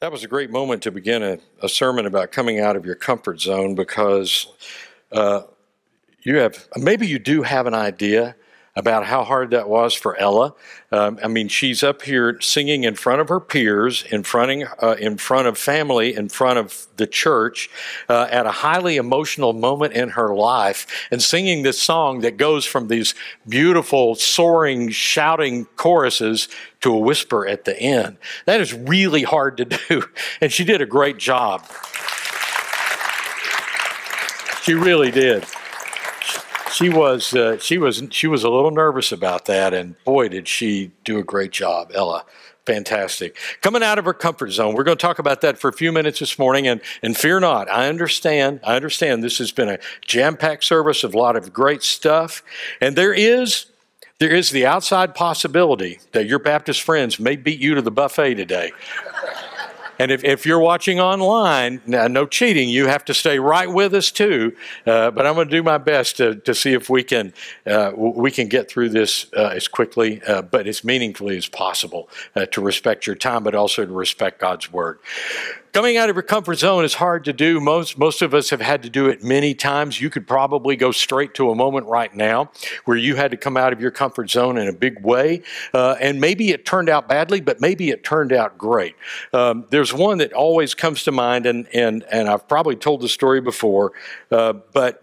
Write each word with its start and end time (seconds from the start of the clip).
That 0.00 0.10
was 0.10 0.24
a 0.24 0.28
great 0.28 0.48
moment 0.50 0.82
to 0.84 0.90
begin 0.90 1.22
a, 1.22 1.38
a 1.62 1.68
sermon 1.68 2.06
about 2.06 2.32
coming 2.32 2.58
out 2.58 2.74
of 2.74 2.86
your 2.86 2.94
comfort 2.94 3.38
zone 3.38 3.74
because 3.74 4.46
uh, 5.12 5.42
you 6.22 6.38
have, 6.38 6.66
maybe 6.74 7.06
you 7.06 7.18
do 7.18 7.42
have 7.42 7.66
an 7.66 7.74
idea 7.74 8.34
about 8.76 9.04
how 9.04 9.24
hard 9.24 9.50
that 9.50 9.68
was 9.68 9.94
for 9.94 10.16
Ella. 10.16 10.54
Um, 10.92 11.18
I 11.22 11.28
mean, 11.28 11.48
she's 11.48 11.82
up 11.82 12.02
here 12.02 12.40
singing 12.40 12.84
in 12.84 12.94
front 12.94 13.20
of 13.20 13.28
her 13.28 13.40
peers, 13.40 14.04
in 14.10 14.22
front, 14.22 14.64
uh, 14.80 14.96
in 14.98 15.18
front 15.18 15.48
of 15.48 15.58
family, 15.58 16.14
in 16.14 16.28
front 16.28 16.58
of 16.58 16.86
the 16.96 17.06
church, 17.06 17.68
uh, 18.08 18.28
at 18.30 18.46
a 18.46 18.50
highly 18.50 18.96
emotional 18.96 19.52
moment 19.52 19.94
in 19.94 20.10
her 20.10 20.34
life, 20.34 20.86
and 21.10 21.20
singing 21.20 21.62
this 21.62 21.80
song 21.80 22.20
that 22.20 22.36
goes 22.36 22.64
from 22.64 22.88
these 22.88 23.14
beautiful, 23.48 24.14
soaring, 24.14 24.88
shouting 24.90 25.66
choruses 25.76 26.48
to 26.80 26.94
a 26.94 26.98
whisper 26.98 27.46
at 27.46 27.64
the 27.64 27.78
end. 27.78 28.18
That 28.46 28.60
is 28.60 28.72
really 28.72 29.24
hard 29.24 29.56
to 29.58 29.64
do, 29.88 30.04
and 30.40 30.52
she 30.52 30.64
did 30.64 30.80
a 30.80 30.86
great 30.86 31.18
job. 31.18 31.66
She 34.62 34.74
really 34.74 35.10
did 35.10 35.44
she 36.72 36.88
was 36.88 37.34
uh, 37.34 37.58
she 37.58 37.78
was 37.78 38.02
she 38.10 38.26
was 38.26 38.44
a 38.44 38.50
little 38.50 38.70
nervous 38.70 39.12
about 39.12 39.46
that, 39.46 39.74
and 39.74 40.02
boy, 40.04 40.28
did 40.28 40.48
she 40.48 40.92
do 41.04 41.18
a 41.18 41.22
great 41.22 41.52
job, 41.52 41.90
Ella. 41.94 42.24
Fantastic. 42.66 43.36
Coming 43.62 43.82
out 43.82 43.98
of 43.98 44.04
her 44.04 44.12
comfort 44.12 44.50
zone. 44.52 44.74
We're 44.74 44.84
going 44.84 44.96
to 44.96 45.02
talk 45.02 45.18
about 45.18 45.40
that 45.40 45.58
for 45.58 45.68
a 45.68 45.72
few 45.72 45.90
minutes 45.90 46.20
this 46.20 46.38
morning. 46.38 46.68
And, 46.68 46.80
and 47.02 47.16
fear 47.16 47.40
not, 47.40 47.70
I 47.70 47.88
understand. 47.88 48.60
I 48.62 48.76
understand 48.76 49.24
this 49.24 49.38
has 49.38 49.50
been 49.50 49.68
a 49.68 49.78
jam 50.06 50.36
packed 50.36 50.62
service 50.64 51.02
of 51.02 51.14
a 51.14 51.18
lot 51.18 51.36
of 51.36 51.52
great 51.52 51.82
stuff. 51.82 52.44
And 52.80 52.94
there 52.94 53.14
is 53.14 53.66
there 54.20 54.30
is 54.30 54.50
the 54.50 54.66
outside 54.66 55.14
possibility 55.14 55.98
that 56.12 56.26
your 56.26 56.38
Baptist 56.38 56.82
friends 56.82 57.18
may 57.18 57.36
beat 57.36 57.58
you 57.58 57.74
to 57.74 57.82
the 57.82 57.90
buffet 57.90 58.34
today. 58.34 58.70
And 60.00 60.10
if, 60.10 60.24
if 60.24 60.46
you're 60.46 60.60
watching 60.60 60.98
online, 60.98 61.82
no 61.86 62.24
cheating, 62.24 62.70
you 62.70 62.86
have 62.86 63.04
to 63.04 63.12
stay 63.12 63.38
right 63.38 63.70
with 63.70 63.92
us 63.94 64.10
too. 64.10 64.56
Uh, 64.86 65.10
but 65.10 65.26
I'm 65.26 65.34
going 65.34 65.46
to 65.46 65.54
do 65.54 65.62
my 65.62 65.76
best 65.76 66.16
to, 66.16 66.36
to 66.36 66.54
see 66.54 66.72
if 66.72 66.88
we 66.88 67.02
can 67.02 67.34
uh, 67.66 67.92
we 67.94 68.30
can 68.30 68.48
get 68.48 68.70
through 68.70 68.88
this 68.88 69.26
uh, 69.36 69.48
as 69.48 69.68
quickly 69.68 70.22
uh, 70.26 70.40
but 70.40 70.66
as 70.66 70.84
meaningfully 70.84 71.36
as 71.36 71.48
possible 71.48 72.08
uh, 72.34 72.46
to 72.46 72.62
respect 72.62 73.06
your 73.06 73.14
time, 73.14 73.44
but 73.44 73.54
also 73.54 73.84
to 73.84 73.92
respect 73.92 74.40
God's 74.40 74.72
word. 74.72 75.00
Coming 75.72 75.96
out 75.96 76.10
of 76.10 76.16
your 76.16 76.24
comfort 76.24 76.56
zone 76.56 76.84
is 76.84 76.94
hard 76.94 77.24
to 77.26 77.32
do. 77.32 77.60
Most, 77.60 77.96
most 77.96 78.22
of 78.22 78.34
us 78.34 78.50
have 78.50 78.60
had 78.60 78.82
to 78.82 78.90
do 78.90 79.08
it 79.08 79.22
many 79.22 79.54
times. 79.54 80.00
You 80.00 80.10
could 80.10 80.26
probably 80.26 80.74
go 80.74 80.90
straight 80.90 81.32
to 81.34 81.50
a 81.50 81.54
moment 81.54 81.86
right 81.86 82.12
now 82.12 82.50
where 82.86 82.96
you 82.96 83.14
had 83.14 83.30
to 83.30 83.36
come 83.36 83.56
out 83.56 83.72
of 83.72 83.80
your 83.80 83.92
comfort 83.92 84.30
zone 84.30 84.58
in 84.58 84.66
a 84.66 84.72
big 84.72 85.04
way. 85.04 85.42
Uh, 85.72 85.94
and 86.00 86.20
maybe 86.20 86.50
it 86.50 86.66
turned 86.66 86.88
out 86.88 87.08
badly, 87.08 87.40
but 87.40 87.60
maybe 87.60 87.90
it 87.90 88.02
turned 88.02 88.32
out 88.32 88.58
great. 88.58 88.96
Um, 89.32 89.64
there's 89.70 89.89
one 89.92 90.18
that 90.18 90.32
always 90.32 90.74
comes 90.74 91.04
to 91.04 91.12
mind, 91.12 91.46
and, 91.46 91.66
and, 91.74 92.04
and 92.10 92.28
I've 92.28 92.46
probably 92.48 92.76
told 92.76 93.00
the 93.00 93.08
story 93.08 93.40
before, 93.40 93.92
uh, 94.30 94.54
but 94.72 95.02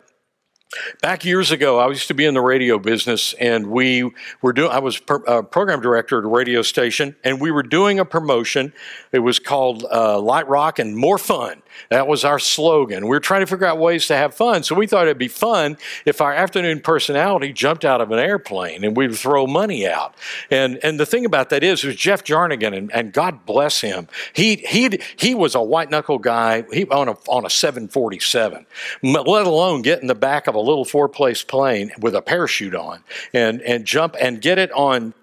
Back 1.01 1.23
years 1.23 1.51
ago, 1.51 1.79
I 1.79 1.87
used 1.87 2.09
to 2.09 2.13
be 2.13 2.25
in 2.25 2.33
the 2.33 2.41
radio 2.41 2.77
business, 2.77 3.33
and 3.33 3.67
we 3.67 4.11
were 4.41 4.51
doing. 4.51 4.69
I 4.69 4.79
was 4.79 4.97
per, 4.97 5.23
uh, 5.25 5.41
program 5.41 5.79
director 5.79 6.17
at 6.17 6.25
a 6.25 6.27
radio 6.27 6.61
station, 6.61 7.15
and 7.23 7.39
we 7.39 7.51
were 7.51 7.63
doing 7.63 7.99
a 7.99 8.05
promotion. 8.05 8.73
It 9.13 9.19
was 9.19 9.39
called 9.39 9.85
uh, 9.89 10.19
Light 10.19 10.45
Rock 10.49 10.77
and 10.77 10.97
More 10.97 11.17
Fun, 11.17 11.61
that 11.89 12.07
was 12.07 12.25
our 12.25 12.39
slogan. 12.39 13.03
We 13.03 13.09
were 13.09 13.19
trying 13.19 13.41
to 13.41 13.47
figure 13.47 13.65
out 13.65 13.77
ways 13.77 14.07
to 14.07 14.15
have 14.15 14.33
fun. 14.33 14.63
So 14.63 14.75
we 14.75 14.87
thought 14.87 15.03
it'd 15.05 15.17
be 15.17 15.27
fun 15.27 15.77
if 16.05 16.21
our 16.21 16.33
afternoon 16.33 16.81
personality 16.81 17.53
jumped 17.53 17.85
out 17.85 18.01
of 18.01 18.11
an 18.11 18.19
airplane 18.19 18.83
and 18.83 18.95
we'd 18.95 19.15
throw 19.15 19.47
money 19.47 19.87
out. 19.87 20.15
And 20.49 20.79
and 20.83 20.99
the 20.99 21.05
thing 21.05 21.25
about 21.25 21.49
that 21.49 21.63
is, 21.63 21.83
it 21.83 21.87
was 21.87 21.95
Jeff 21.95 22.23
Jarnigan, 22.23 22.75
and, 22.75 22.91
and 22.93 23.13
God 23.13 23.45
bless 23.45 23.81
him. 23.81 24.07
He 24.33 24.57
he 24.57 24.99
he 25.15 25.35
was 25.35 25.55
a 25.55 25.61
white 25.61 25.89
knuckle 25.89 26.19
guy. 26.19 26.65
He 26.71 26.85
on 26.85 27.09
a 27.09 27.17
on 27.27 27.45
a 27.45 27.49
747, 27.49 28.65
let 29.03 29.47
alone 29.47 29.81
get 29.81 30.01
in 30.01 30.07
the 30.07 30.15
back 30.15 30.47
of 30.47 30.55
a 30.57 30.61
little 30.61 30.85
four 30.85 31.07
place 31.07 31.43
plane 31.43 31.91
with 31.99 32.15
a 32.15 32.21
parachute 32.21 32.75
on 32.75 33.03
and 33.33 33.61
and 33.61 33.85
jump 33.85 34.15
and 34.19 34.41
get 34.41 34.57
it 34.57 34.71
on 34.73 35.13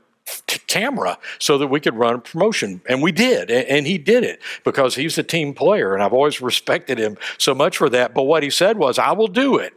camera 0.67 1.19
so 1.39 1.59
that 1.59 1.67
we 1.67 1.81
could 1.81 1.95
run 1.95 2.15
a 2.15 2.19
promotion. 2.19 2.81
And 2.89 3.03
we 3.03 3.13
did. 3.13 3.51
And 3.51 3.87
he 3.87 3.99
did 3.99 4.25
it 4.25 4.41
because 4.65 4.95
he's 4.95 5.19
a 5.19 5.23
team 5.23 5.55
player. 5.55 5.95
And 5.95 6.03
I've 6.03 6.13
always 6.13 6.41
respected 6.41 6.99
him 6.99 7.19
so 7.39 7.55
much 7.55 7.77
for 7.77 7.91
that. 7.91 8.15
But 8.15 8.23
what 8.23 8.43
he 8.43 8.51
said 8.51 8.79
was, 8.79 8.99
I 8.99 9.13
will 9.13 9.29
do 9.29 9.59
it 9.59 9.75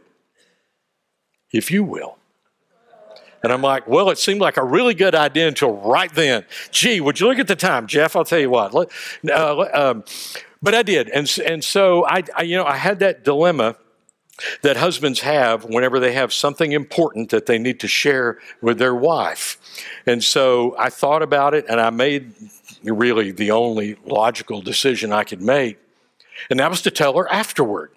if 1.52 1.70
you 1.70 1.84
will. 1.84 2.16
And 3.42 3.52
I'm 3.52 3.62
like, 3.62 3.86
well, 3.86 4.10
it 4.10 4.18
seemed 4.18 4.40
like 4.40 4.56
a 4.56 4.64
really 4.64 4.94
good 4.94 5.14
idea 5.14 5.46
until 5.46 5.72
right 5.76 6.12
then. 6.12 6.44
Gee, 6.72 7.00
would 7.00 7.20
you 7.20 7.28
look 7.28 7.38
at 7.38 7.46
the 7.46 7.56
time, 7.56 7.86
Jeff? 7.86 8.16
I'll 8.16 8.24
tell 8.24 8.40
you 8.40 8.50
what. 8.50 8.74
Uh, 9.28 9.68
um, 9.72 10.04
but 10.60 10.74
I 10.74 10.82
did, 10.82 11.08
and 11.10 11.32
and 11.46 11.62
so 11.62 12.04
I, 12.04 12.24
I, 12.36 12.42
you 12.42 12.56
know, 12.56 12.64
I 12.64 12.76
had 12.76 12.98
that 12.98 13.22
dilemma 13.22 13.76
that 14.62 14.76
husbands 14.76 15.20
have 15.20 15.64
whenever 15.64 15.98
they 16.00 16.12
have 16.12 16.32
something 16.32 16.72
important 16.72 17.30
that 17.30 17.46
they 17.46 17.58
need 17.58 17.80
to 17.80 17.88
share 17.88 18.38
with 18.60 18.78
their 18.78 18.94
wife. 18.94 19.58
And 20.06 20.22
so 20.22 20.74
I 20.78 20.90
thought 20.90 21.22
about 21.22 21.54
it 21.54 21.66
and 21.68 21.80
I 21.80 21.90
made 21.90 22.32
really 22.84 23.30
the 23.30 23.50
only 23.50 23.96
logical 24.06 24.60
decision 24.60 25.12
I 25.12 25.24
could 25.24 25.42
make, 25.42 25.78
and 26.50 26.60
that 26.60 26.70
was 26.70 26.82
to 26.82 26.90
tell 26.90 27.16
her 27.16 27.30
afterward. 27.30 27.90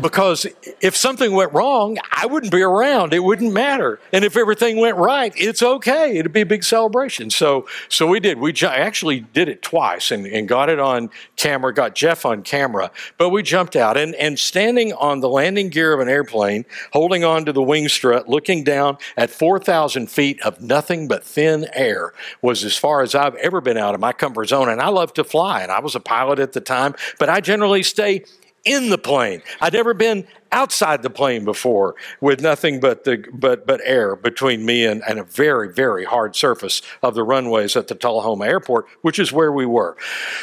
Because 0.00 0.46
if 0.80 0.96
something 0.96 1.32
went 1.32 1.52
wrong, 1.52 1.98
I 2.12 2.26
wouldn't 2.26 2.50
be 2.50 2.62
around. 2.62 3.12
It 3.14 3.20
wouldn't 3.20 3.52
matter. 3.52 4.00
And 4.12 4.24
if 4.24 4.36
everything 4.36 4.78
went 4.78 4.96
right, 4.96 5.32
it's 5.36 5.62
okay. 5.62 6.18
It'd 6.18 6.32
be 6.32 6.40
a 6.40 6.46
big 6.46 6.64
celebration. 6.64 7.30
So, 7.30 7.68
so 7.88 8.06
we 8.06 8.18
did. 8.18 8.38
We 8.38 8.52
ju- 8.52 8.66
actually 8.66 9.20
did 9.20 9.48
it 9.48 9.62
twice 9.62 10.10
and, 10.10 10.26
and 10.26 10.48
got 10.48 10.68
it 10.68 10.80
on 10.80 11.10
camera, 11.36 11.72
got 11.72 11.94
Jeff 11.94 12.26
on 12.26 12.42
camera. 12.42 12.90
But 13.18 13.30
we 13.30 13.42
jumped 13.42 13.76
out 13.76 13.96
and, 13.96 14.14
and 14.16 14.38
standing 14.38 14.92
on 14.94 15.20
the 15.20 15.28
landing 15.28 15.68
gear 15.68 15.92
of 15.92 16.00
an 16.00 16.08
airplane, 16.08 16.64
holding 16.92 17.22
on 17.22 17.44
to 17.44 17.52
the 17.52 17.62
wing 17.62 17.88
strut, 17.88 18.28
looking 18.28 18.64
down 18.64 18.98
at 19.16 19.30
4,000 19.30 20.10
feet 20.10 20.40
of 20.42 20.60
nothing 20.60 21.06
but 21.06 21.22
thin 21.22 21.68
air 21.72 22.12
was 22.42 22.64
as 22.64 22.76
far 22.76 23.02
as 23.02 23.14
I've 23.14 23.36
ever 23.36 23.60
been 23.60 23.78
out 23.78 23.94
of 23.94 24.00
my 24.00 24.12
comfort 24.12 24.48
zone. 24.48 24.68
And 24.68 24.80
I 24.80 24.88
love 24.88 25.12
to 25.14 25.24
fly. 25.24 25.62
And 25.62 25.70
I 25.70 25.78
was 25.78 25.94
a 25.94 26.00
pilot 26.00 26.40
at 26.40 26.52
the 26.52 26.60
time, 26.60 26.94
but 27.18 27.28
I 27.28 27.40
generally 27.40 27.84
stay 27.84 28.24
in 28.64 28.90
the 28.90 28.98
plane. 28.98 29.42
I'd 29.60 29.72
never 29.72 29.94
been 29.94 30.26
outside 30.52 31.02
the 31.02 31.10
plane 31.10 31.44
before 31.44 31.94
with 32.20 32.40
nothing 32.40 32.80
but 32.80 33.04
the 33.04 33.24
but 33.32 33.66
but 33.66 33.80
air 33.84 34.16
between 34.16 34.64
me 34.64 34.84
and, 34.84 35.02
and 35.08 35.18
a 35.18 35.24
very 35.24 35.72
very 35.72 36.04
hard 36.04 36.36
surface 36.36 36.82
of 37.02 37.14
the 37.14 37.22
runways 37.22 37.76
at 37.76 37.88
the 37.88 37.94
Tullahoma 37.94 38.46
Airport, 38.46 38.86
which 39.02 39.18
is 39.18 39.32
where 39.32 39.52
we 39.52 39.66
were. 39.66 39.96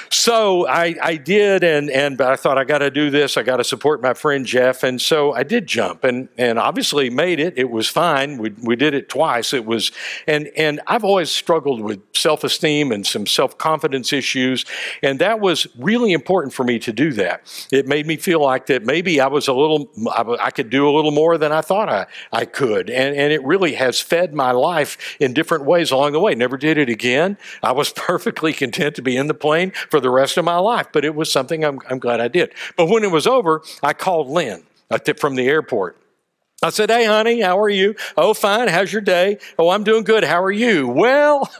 So 0.09 0.67
I, 0.67 0.95
I 1.01 1.15
did, 1.15 1.63
and 1.63 1.89
and 1.89 2.17
but 2.17 2.27
I 2.27 2.35
thought 2.35 2.57
I 2.57 2.63
got 2.63 2.79
to 2.79 2.91
do 2.91 3.09
this. 3.09 3.37
I 3.37 3.43
got 3.43 3.57
to 3.57 3.63
support 3.63 4.01
my 4.01 4.13
friend 4.13 4.45
Jeff, 4.45 4.83
and 4.83 5.01
so 5.01 5.33
I 5.33 5.43
did 5.43 5.67
jump, 5.67 6.03
and 6.03 6.29
and 6.37 6.59
obviously 6.59 7.09
made 7.09 7.39
it. 7.39 7.53
It 7.57 7.69
was 7.69 7.87
fine. 7.87 8.37
We 8.37 8.51
we 8.61 8.75
did 8.75 8.93
it 8.93 9.09
twice. 9.09 9.53
It 9.53 9.65
was, 9.65 9.91
and 10.27 10.49
and 10.57 10.81
I've 10.87 11.03
always 11.03 11.31
struggled 11.31 11.81
with 11.81 12.01
self 12.15 12.43
esteem 12.43 12.91
and 12.91 13.05
some 13.05 13.25
self 13.25 13.57
confidence 13.57 14.13
issues, 14.13 14.65
and 15.01 15.19
that 15.19 15.39
was 15.39 15.67
really 15.77 16.11
important 16.11 16.53
for 16.53 16.63
me 16.63 16.79
to 16.79 16.91
do 16.91 17.13
that. 17.13 17.67
It 17.71 17.87
made 17.87 18.07
me 18.07 18.17
feel 18.17 18.41
like 18.41 18.67
that 18.67 18.85
maybe 18.85 19.19
I 19.19 19.27
was 19.27 19.47
a 19.47 19.53
little 19.53 19.89
I, 20.07 20.37
I, 20.39 20.51
could 20.51 20.69
do 20.69 20.89
a 20.89 20.91
little 20.91 21.11
more 21.11 21.37
than 21.37 21.51
I 21.51 21.61
thought 21.61 21.89
I, 21.89 22.05
I 22.31 22.45
could. 22.45 22.89
And, 22.89 23.15
and 23.15 23.33
it 23.33 23.43
really 23.43 23.73
has 23.73 23.99
fed 23.99 24.33
my 24.33 24.51
life 24.51 25.17
in 25.19 25.33
different 25.33 25.65
ways 25.65 25.91
along 25.91 26.13
the 26.13 26.19
way. 26.19 26.35
Never 26.35 26.57
did 26.57 26.77
it 26.77 26.89
again. 26.89 27.37
I 27.61 27.71
was 27.71 27.89
perfectly 27.95 28.53
content 28.53 28.95
to 28.95 29.01
be 29.01 29.17
in 29.17 29.27
the 29.27 29.33
plane 29.33 29.71
for 29.89 29.99
the 29.99 30.09
rest 30.09 30.37
of 30.37 30.45
my 30.45 30.57
life, 30.57 30.87
but 30.91 31.05
it 31.05 31.15
was 31.15 31.31
something 31.31 31.63
I'm, 31.63 31.79
I'm 31.89 31.99
glad 31.99 32.21
I 32.21 32.27
did. 32.27 32.53
But 32.77 32.87
when 32.87 33.03
it 33.03 33.11
was 33.11 33.27
over, 33.27 33.61
I 33.83 33.93
called 33.93 34.29
Lynn 34.29 34.63
from 35.17 35.35
the 35.35 35.47
airport. 35.47 35.97
I 36.63 36.69
said, 36.69 36.91
Hey, 36.91 37.05
honey, 37.05 37.41
how 37.41 37.59
are 37.59 37.69
you? 37.69 37.95
Oh, 38.15 38.35
fine. 38.35 38.67
How's 38.67 38.93
your 38.93 39.01
day? 39.01 39.39
Oh, 39.57 39.69
I'm 39.69 39.83
doing 39.83 40.03
good. 40.03 40.23
How 40.23 40.43
are 40.43 40.51
you? 40.51 40.87
Well, 40.87 41.49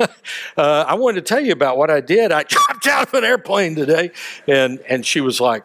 uh, 0.58 0.86
I 0.88 0.94
wanted 0.94 1.26
to 1.26 1.34
tell 1.34 1.42
you 1.42 1.54
about 1.54 1.78
what 1.78 1.90
I 1.90 2.02
did. 2.02 2.32
I 2.32 2.44
jumped 2.48 2.86
out 2.86 3.08
of 3.08 3.14
an 3.16 3.24
airplane 3.24 3.76
today. 3.76 4.12
And, 4.48 4.80
and 4.82 5.04
she 5.04 5.20
was 5.20 5.42
like, 5.42 5.64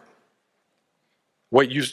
What, 1.51 1.69
you, 1.69 1.83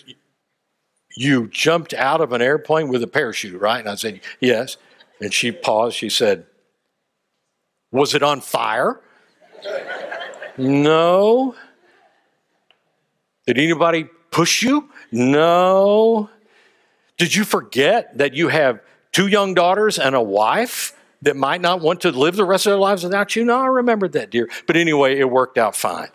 you 1.17 1.49
jumped 1.49 1.95
out 1.95 2.21
of 2.21 2.33
an 2.33 2.43
airplane 2.43 2.89
with 2.89 3.03
a 3.03 3.07
parachute, 3.07 3.61
right? 3.61 3.81
And 3.81 3.89
I 3.89 3.95
said, 3.95 4.21
Yes. 4.41 4.77
And 5.21 5.33
she 5.33 5.53
paused. 5.53 5.97
She 5.97 6.09
said, 6.09 6.47
Was 7.93 8.15
it 8.15 8.23
on 8.23 8.41
fire? 8.41 9.01
no. 10.59 11.55
Did 13.47 13.59
anybody 13.59 14.05
push 14.31 14.63
you? 14.63 14.89
No. 15.13 16.31
Did 17.17 17.35
you 17.35 17.45
forget 17.45 18.17
that 18.19 18.35
you 18.35 18.49
have 18.49 18.81
two 19.13 19.29
young 19.29 19.55
daughters 19.55 19.99
and 19.99 20.15
a 20.15 20.23
wife? 20.23 20.97
That 21.25 21.37
might 21.37 21.61
not 21.61 21.81
want 21.81 22.01
to 22.03 22.11
live 22.11 22.37
the 22.37 22.45
rest 22.45 22.67
of 22.67 22.71
their 22.71 22.79
lives 22.79 23.03
without 23.03 23.35
you? 23.35 23.45
No, 23.45 23.61
I 23.61 23.67
remembered 23.67 24.13
that, 24.13 24.31
dear. 24.31 24.49
But 24.67 24.77
anyway, 24.77 25.19
it 25.19 25.31
worked 25.31 25.59
out 25.59 25.75
fine. 25.75 26.09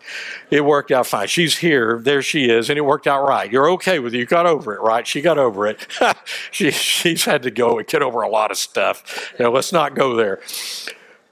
It 0.50 0.64
worked 0.64 0.90
out 0.90 1.06
fine. 1.06 1.26
She's 1.26 1.58
here. 1.58 1.98
There 1.98 2.22
she 2.22 2.48
is. 2.48 2.70
And 2.70 2.78
it 2.78 2.82
worked 2.82 3.06
out 3.06 3.26
right. 3.26 3.50
You're 3.50 3.70
okay 3.72 3.98
with 3.98 4.14
it. 4.14 4.18
You 4.18 4.26
got 4.26 4.46
over 4.46 4.74
it, 4.74 4.80
right? 4.80 5.06
She 5.06 5.20
got 5.20 5.38
over 5.38 5.66
it. 5.66 5.86
she, 6.50 6.70
she's 6.70 7.24
had 7.24 7.42
to 7.42 7.50
go 7.50 7.78
and 7.78 7.86
get 7.86 8.02
over 8.02 8.22
a 8.22 8.28
lot 8.28 8.50
of 8.50 8.56
stuff. 8.56 9.34
Know, 9.38 9.50
let's 9.50 9.72
not 9.72 9.94
go 9.94 10.14
there. 10.14 10.40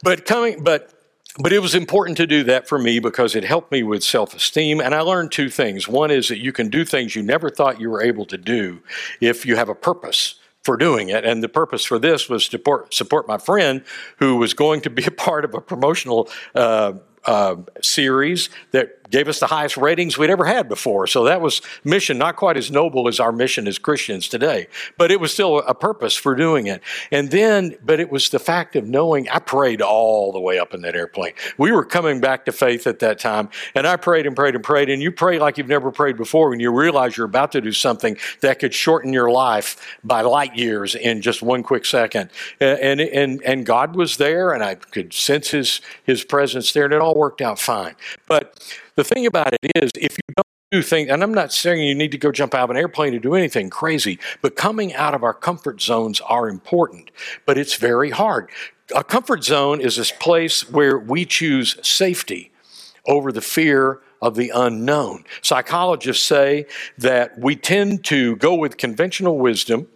But 0.03 0.27
coming, 0.27 0.63
but 0.63 0.93
but 1.41 1.53
it 1.53 1.61
was 1.61 1.77
important 1.77 2.17
to 2.17 2.27
do 2.27 2.43
that 2.45 2.69
for 2.69 2.81
me 2.81 2.99
because 2.99 3.37
it 3.37 3.45
helped 3.45 3.71
me 3.71 3.85
with 3.85 4.03
self 4.03 4.35
esteem. 4.35 4.81
And 4.81 4.95
I 4.95 5.01
learned 5.01 5.31
two 5.31 5.49
things. 5.49 5.87
One 5.87 6.11
is 6.11 6.29
that 6.29 6.39
you 6.39 6.53
can 6.53 6.69
do 6.69 6.85
things 6.85 7.15
you 7.15 7.23
never 7.23 7.49
thought 7.49 7.81
you 7.81 7.91
were 7.91 8.03
able 8.03 8.27
to 8.27 8.37
do 8.37 8.81
if 9.21 9.47
you 9.47 9.55
have 9.55 9.69
a 9.69 9.75
purpose 9.75 10.35
for 10.65 10.77
doing 10.77 11.09
it. 11.09 11.25
And 11.25 11.43
the 11.43 11.49
purpose 11.49 11.85
for 11.85 11.99
this 11.99 12.29
was 12.29 12.45
to 12.47 12.51
support, 12.53 12.93
support 12.93 13.29
my 13.29 13.39
friend 13.39 13.83
who 14.19 14.37
was 14.37 14.55
going 14.55 14.81
to 14.83 14.91
be 14.91 15.05
a 15.07 15.11
part 15.11 15.45
of 15.45 15.55
a 15.55 15.61
promotional 15.61 16.29
uh, 16.55 16.95
uh, 17.25 17.57
series 17.83 18.49
that 18.71 18.98
gave 19.11 19.29
us 19.29 19.41
the 19.41 19.47
highest 19.47 19.77
ratings 19.77 20.19
we'd 20.19 20.31
ever 20.31 20.45
had 20.45 20.69
before. 20.69 21.07
So 21.07 21.25
that 21.25 21.41
was 21.41 21.63
mission, 21.85 22.19
not 22.19 22.37
quite 22.37 22.57
as 22.57 22.71
noble 22.71 23.09
as 23.09 23.21
our 23.21 23.33
mission 23.33 23.67
as 23.67 23.79
Christians 23.79 24.29
today, 24.29 24.69
but 24.97 25.11
it 25.11 25.21
was 25.21 25.33
still 25.33 25.59
a 25.61 25.75
purpose 25.75 26.15
for 26.15 26.35
doing 26.35 26.67
it. 26.67 26.83
And 27.11 27.31
then, 27.31 27.77
but 27.85 28.01
it 28.01 28.11
was 28.11 28.29
the 28.29 28.39
fact 28.39 28.77
of 28.77 28.87
knowing 28.87 29.29
I 29.29 29.39
prayed 29.39 29.81
all 29.83 30.33
the 30.33 30.41
way 30.41 30.59
up 30.59 30.75
in 30.75 30.83
that 30.83 30.95
airplane. 30.95 31.33
We 31.57 31.73
were 31.73 31.85
coming 31.85 32.21
back 32.21 32.45
to 32.47 32.53
faith 32.53 32.87
at 32.87 32.99
that 33.01 33.19
time, 33.19 33.49
and 33.75 33.87
I 33.87 33.97
prayed 33.97 34.27
and 34.27 34.37
prayed 34.37 34.55
and 34.55 34.65
prayed. 34.65 34.91
And 34.91 35.03
you 35.03 35.13
pray 35.13 35.39
like 35.39 35.59
you've 35.59 35.69
never 35.69 35.91
prayed 35.91 36.17
before 36.17 36.51
when 36.51 36.61
you 36.61 36.71
realize 36.71 37.17
you're 37.17 37.27
about 37.27 37.53
to 37.53 37.61
do 37.61 37.73
something 37.73 38.17
that 38.41 38.59
could 38.59 38.75
shorten 38.75 39.13
your 39.13 39.31
life 39.31 39.99
by 40.05 40.21
light 40.21 40.57
years 40.57 40.95
in 40.95 41.23
just 41.23 41.43
one 41.43 41.63
quick 41.63 41.85
second. 41.85 42.31
And 42.61 43.01
and 43.01 43.43
and 43.43 43.67
God 43.67 43.97
was 43.97 44.17
there, 44.17 44.53
and 44.53 44.63
I 44.63 44.75
could 44.75 45.13
sense 45.13 45.51
His 45.51 45.81
His 46.05 46.25
presence 46.25 46.73
there, 46.73 46.85
and 46.85 46.95
it 46.95 47.01
all 47.01 47.15
worked 47.15 47.41
out 47.41 47.59
fine. 47.59 47.95
But 48.27 48.59
the 48.99 49.05
thing 49.05 49.27
about 49.27 49.55
it 49.55 49.71
is, 49.77 49.93
if 49.95 50.19
you 50.19 50.35
don't 50.37 50.47
do 50.73 50.83
things, 50.83 51.09
and 51.09 51.23
I'm 51.23 51.33
not 51.33 51.53
saying 51.53 51.81
you 51.87 51.95
need 51.95 52.11
to 52.11 52.19
go 52.19 52.33
jump 52.33 52.53
out 52.53 52.65
of 52.65 52.71
an 52.71 52.77
airplane 52.77 53.13
to 53.13 53.21
do 53.21 53.37
anything 53.37 53.71
crazy, 53.71 54.19
but 54.43 54.57
coming 54.57 54.93
out 54.93 55.15
of 55.15 55.23
our 55.23 55.33
comfort 55.33 55.81
zones 55.81 56.21
are 56.23 56.49
important, 56.49 57.13
but 57.47 57.57
it's 57.57 57.77
very 57.77 58.11
hard. 58.11 58.51
A 58.97 59.05
comfort 59.05 59.45
zone 59.45 59.81
is 59.81 59.95
this 59.95 60.11
place 60.11 60.69
where 60.69 60.99
we 60.99 61.25
choose 61.25 61.77
safety 61.87 62.51
over 63.07 63.31
the 63.31 63.41
fear 63.41 64.01
of 64.21 64.35
the 64.35 64.51
unknown. 64.53 65.23
Psychologists 65.43 66.27
say 66.27 66.67
that 66.99 67.39
we 67.39 67.55
tend 67.55 68.05
to 68.07 68.35
go 68.37 68.57
with 68.57 68.79
conventional 68.79 69.39
wisdom 69.39 69.87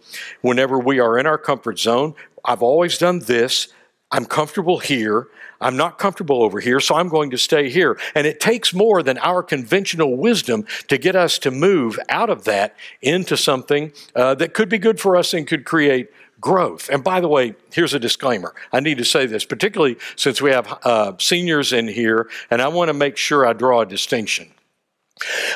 whenever 0.43 0.79
we 0.79 1.01
are 1.01 1.19
in 1.19 1.25
our 1.25 1.37
comfort 1.37 1.77
zone. 1.77 2.15
I've 2.45 2.63
always 2.63 2.97
done 2.97 3.19
this. 3.19 3.67
I'm 4.13 4.25
comfortable 4.25 4.77
here. 4.77 5.27
I'm 5.59 5.75
not 5.75 5.97
comfortable 5.97 6.43
over 6.43 6.59
here, 6.59 6.79
so 6.79 6.95
I'm 6.95 7.09
going 7.09 7.31
to 7.31 7.37
stay 7.37 7.69
here. 7.69 7.97
And 8.13 8.27
it 8.27 8.39
takes 8.39 8.73
more 8.73 9.01
than 9.01 9.17
our 9.17 9.41
conventional 9.41 10.15
wisdom 10.15 10.65
to 10.87 10.99
get 10.99 11.15
us 11.15 11.39
to 11.39 11.51
move 11.51 11.99
out 12.09 12.29
of 12.29 12.43
that 12.43 12.75
into 13.01 13.35
something 13.35 13.91
uh, 14.15 14.35
that 14.35 14.53
could 14.53 14.69
be 14.69 14.77
good 14.77 14.99
for 14.99 15.17
us 15.17 15.33
and 15.33 15.47
could 15.47 15.65
create 15.65 16.11
growth. 16.39 16.89
And 16.89 17.03
by 17.03 17.21
the 17.21 17.27
way, 17.27 17.55
here's 17.71 17.95
a 17.95 17.99
disclaimer. 17.99 18.53
I 18.71 18.81
need 18.81 18.99
to 18.99 19.05
say 19.05 19.25
this, 19.25 19.45
particularly 19.45 19.97
since 20.15 20.41
we 20.41 20.51
have 20.51 20.67
uh, 20.83 21.13
seniors 21.17 21.73
in 21.73 21.87
here, 21.87 22.29
and 22.51 22.61
I 22.61 22.67
want 22.67 22.89
to 22.89 22.93
make 22.93 23.17
sure 23.17 23.47
I 23.47 23.53
draw 23.53 23.81
a 23.81 23.85
distinction. 23.85 24.51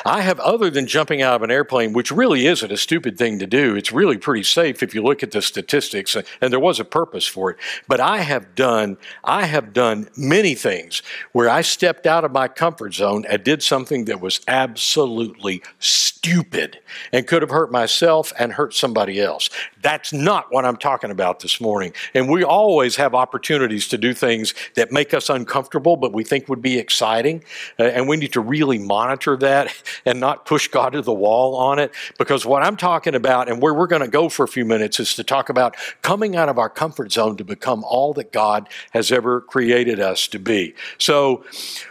I 0.04 0.22
have, 0.22 0.40
other 0.40 0.70
than 0.70 0.86
jumping 0.86 1.22
out 1.22 1.34
of 1.34 1.42
an 1.42 1.50
airplane, 1.50 1.92
which 1.92 2.10
really 2.10 2.46
isn't 2.46 2.72
a 2.72 2.76
stupid 2.76 3.18
thing 3.18 3.38
to 3.38 3.46
do, 3.46 3.76
it's 3.76 3.92
really 3.92 4.18
pretty 4.18 4.42
safe 4.42 4.82
if 4.82 4.94
you 4.94 5.02
look 5.02 5.22
at 5.22 5.30
the 5.30 5.42
statistics, 5.42 6.16
and 6.40 6.52
there 6.52 6.60
was 6.60 6.80
a 6.80 6.84
purpose 6.84 7.26
for 7.26 7.50
it. 7.50 7.56
But 7.86 8.00
I 8.00 8.18
have 8.18 8.54
done, 8.54 8.96
I 9.24 9.46
have 9.46 9.72
done 9.72 10.08
many 10.16 10.54
things 10.54 11.02
where 11.32 11.48
I 11.48 11.62
stepped 11.62 12.06
out 12.06 12.24
of 12.24 12.32
my 12.32 12.48
comfort 12.48 12.94
zone 12.94 13.24
and 13.28 13.42
did 13.42 13.62
something 13.62 14.04
that 14.06 14.20
was 14.20 14.40
absolutely 14.48 15.62
stupid 15.78 16.78
and 17.12 17.26
could 17.26 17.42
have 17.42 17.50
hurt 17.50 17.70
myself 17.72 18.32
and 18.38 18.52
hurt 18.52 18.74
somebody 18.74 19.20
else. 19.20 19.50
That's 19.82 20.12
not 20.12 20.52
what 20.52 20.64
I'm 20.64 20.76
talking 20.76 21.10
about 21.10 21.40
this 21.40 21.60
morning. 21.60 21.92
And 22.14 22.28
we 22.28 22.44
always 22.44 22.96
have 22.96 23.14
opportunities 23.14 23.88
to 23.88 23.98
do 23.98 24.14
things 24.14 24.54
that 24.74 24.92
make 24.92 25.14
us 25.14 25.30
uncomfortable, 25.30 25.96
but 25.96 26.12
we 26.12 26.24
think 26.24 26.48
would 26.48 26.62
be 26.62 26.78
exciting. 26.78 27.44
Uh, 27.78 27.84
and 27.84 28.08
we 28.08 28.16
need 28.16 28.32
to 28.32 28.40
really 28.40 28.78
monitor 28.78 29.36
that 29.36 29.57
and 30.04 30.20
not 30.20 30.46
push 30.46 30.68
God 30.68 30.90
to 30.90 31.02
the 31.02 31.12
wall 31.12 31.56
on 31.56 31.78
it. 31.78 31.92
Because 32.18 32.46
what 32.46 32.62
I'm 32.62 32.76
talking 32.76 33.14
about 33.14 33.48
and 33.48 33.60
where 33.60 33.74
we're 33.74 33.86
going 33.86 34.02
to 34.02 34.08
go 34.08 34.28
for 34.28 34.44
a 34.44 34.48
few 34.48 34.64
minutes 34.64 35.00
is 35.00 35.14
to 35.16 35.24
talk 35.24 35.48
about 35.48 35.76
coming 36.02 36.36
out 36.36 36.48
of 36.48 36.58
our 36.58 36.68
comfort 36.68 37.12
zone 37.12 37.36
to 37.36 37.44
become 37.44 37.82
all 37.84 38.12
that 38.14 38.32
God 38.32 38.68
has 38.92 39.10
ever 39.10 39.40
created 39.40 40.00
us 40.00 40.28
to 40.28 40.38
be. 40.38 40.74
So 40.98 41.44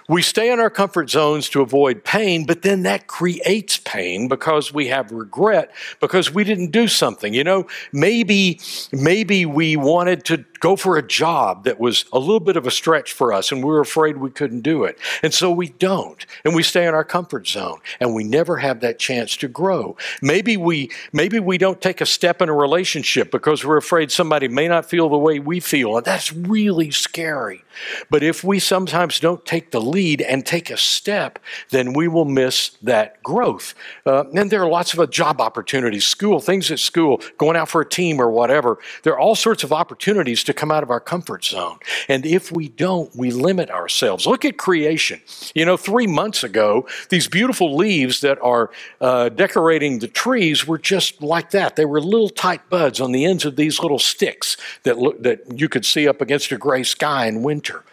we 0.07 0.21
stay 0.21 0.51
in 0.51 0.59
our 0.59 0.69
comfort 0.69 1.09
zones 1.09 1.49
to 1.49 1.61
avoid 1.61 2.03
pain, 2.03 2.45
but 2.45 2.61
then 2.61 2.83
that 2.83 3.07
creates 3.07 3.77
pain 3.77 4.27
because 4.27 4.73
we 4.73 4.87
have 4.87 5.11
regret 5.11 5.71
because 5.99 6.33
we 6.33 6.43
didn't 6.43 6.71
do 6.71 6.87
something. 6.87 7.33
You 7.33 7.43
know, 7.43 7.67
maybe, 7.91 8.59
maybe 8.91 9.45
we 9.45 9.75
wanted 9.75 10.23
to 10.25 10.45
go 10.59 10.75
for 10.75 10.97
a 10.97 11.07
job 11.07 11.63
that 11.65 11.79
was 11.79 12.05
a 12.13 12.19
little 12.19 12.39
bit 12.39 12.57
of 12.57 12.67
a 12.67 12.71
stretch 12.71 13.13
for 13.13 13.33
us 13.33 13.51
and 13.51 13.63
we 13.63 13.69
were 13.69 13.79
afraid 13.79 14.17
we 14.17 14.29
couldn't 14.29 14.61
do 14.61 14.83
it. 14.83 14.97
And 15.23 15.33
so 15.33 15.51
we 15.51 15.69
don't. 15.69 16.25
And 16.43 16.55
we 16.55 16.63
stay 16.63 16.87
in 16.87 16.93
our 16.93 17.03
comfort 17.03 17.47
zone 17.47 17.79
and 17.99 18.13
we 18.13 18.23
never 18.23 18.57
have 18.57 18.79
that 18.81 18.99
chance 18.99 19.37
to 19.37 19.47
grow. 19.47 19.97
Maybe 20.21 20.57
we, 20.57 20.91
maybe 21.13 21.39
we 21.39 21.57
don't 21.57 21.81
take 21.81 22.01
a 22.01 22.05
step 22.05 22.41
in 22.41 22.49
a 22.49 22.53
relationship 22.53 23.31
because 23.31 23.65
we're 23.65 23.77
afraid 23.77 24.11
somebody 24.11 24.47
may 24.47 24.67
not 24.67 24.89
feel 24.89 25.09
the 25.09 25.17
way 25.17 25.39
we 25.39 25.59
feel. 25.59 25.97
And 25.97 26.05
that's 26.05 26.33
really 26.33 26.91
scary. 26.91 27.63
But 28.09 28.23
if 28.23 28.43
we 28.43 28.59
sometimes 28.59 29.19
don't 29.19 29.45
take 29.45 29.71
the 29.71 29.81
lead 29.81 30.21
and 30.21 30.45
take 30.45 30.69
a 30.69 30.77
step, 30.77 31.39
then 31.69 31.93
we 31.93 32.07
will 32.07 32.25
miss 32.25 32.69
that 32.81 33.21
growth. 33.23 33.75
Uh, 34.05 34.25
and 34.33 34.51
there 34.51 34.61
are 34.61 34.69
lots 34.69 34.93
of 34.93 34.99
uh, 34.99 35.05
job 35.07 35.41
opportunities, 35.41 36.05
school, 36.05 36.39
things 36.39 36.71
at 36.71 36.79
school, 36.79 37.21
going 37.37 37.55
out 37.55 37.69
for 37.69 37.81
a 37.81 37.87
team 37.87 38.19
or 38.19 38.29
whatever. 38.31 38.79
There 39.03 39.13
are 39.13 39.19
all 39.19 39.35
sorts 39.35 39.63
of 39.63 39.71
opportunities 39.71 40.43
to 40.47 40.53
come 40.53 40.71
out 40.71 40.83
of 40.83 40.89
our 40.89 40.99
comfort 40.99 41.45
zone. 41.45 41.77
And 42.09 42.25
if 42.25 42.51
we 42.51 42.67
don't, 42.69 43.15
we 43.15 43.31
limit 43.31 43.69
ourselves. 43.69 44.25
Look 44.25 44.43
at 44.43 44.57
creation. 44.57 45.21
You 45.53 45.65
know, 45.65 45.77
three 45.77 46.07
months 46.07 46.43
ago, 46.43 46.87
these 47.09 47.27
beautiful 47.27 47.75
leaves 47.75 48.21
that 48.21 48.39
are 48.41 48.71
uh, 48.99 49.29
decorating 49.29 49.99
the 49.99 50.07
trees 50.07 50.65
were 50.65 50.77
just 50.77 51.21
like 51.21 51.51
that. 51.51 51.75
They 51.75 51.85
were 51.85 52.01
little 52.01 52.29
tight 52.29 52.69
buds 52.69 52.99
on 52.99 53.11
the 53.11 53.25
ends 53.25 53.45
of 53.45 53.55
these 53.55 53.79
little 53.79 53.99
sticks 53.99 54.57
that, 54.83 54.97
look, 54.97 55.21
that 55.21 55.59
you 55.59 55.69
could 55.69 55.85
see 55.85 56.07
up 56.07 56.21
against 56.21 56.51
a 56.51 56.57
gray 56.57 56.83
sky 56.83 57.27
in 57.27 57.43
winter. 57.43 57.83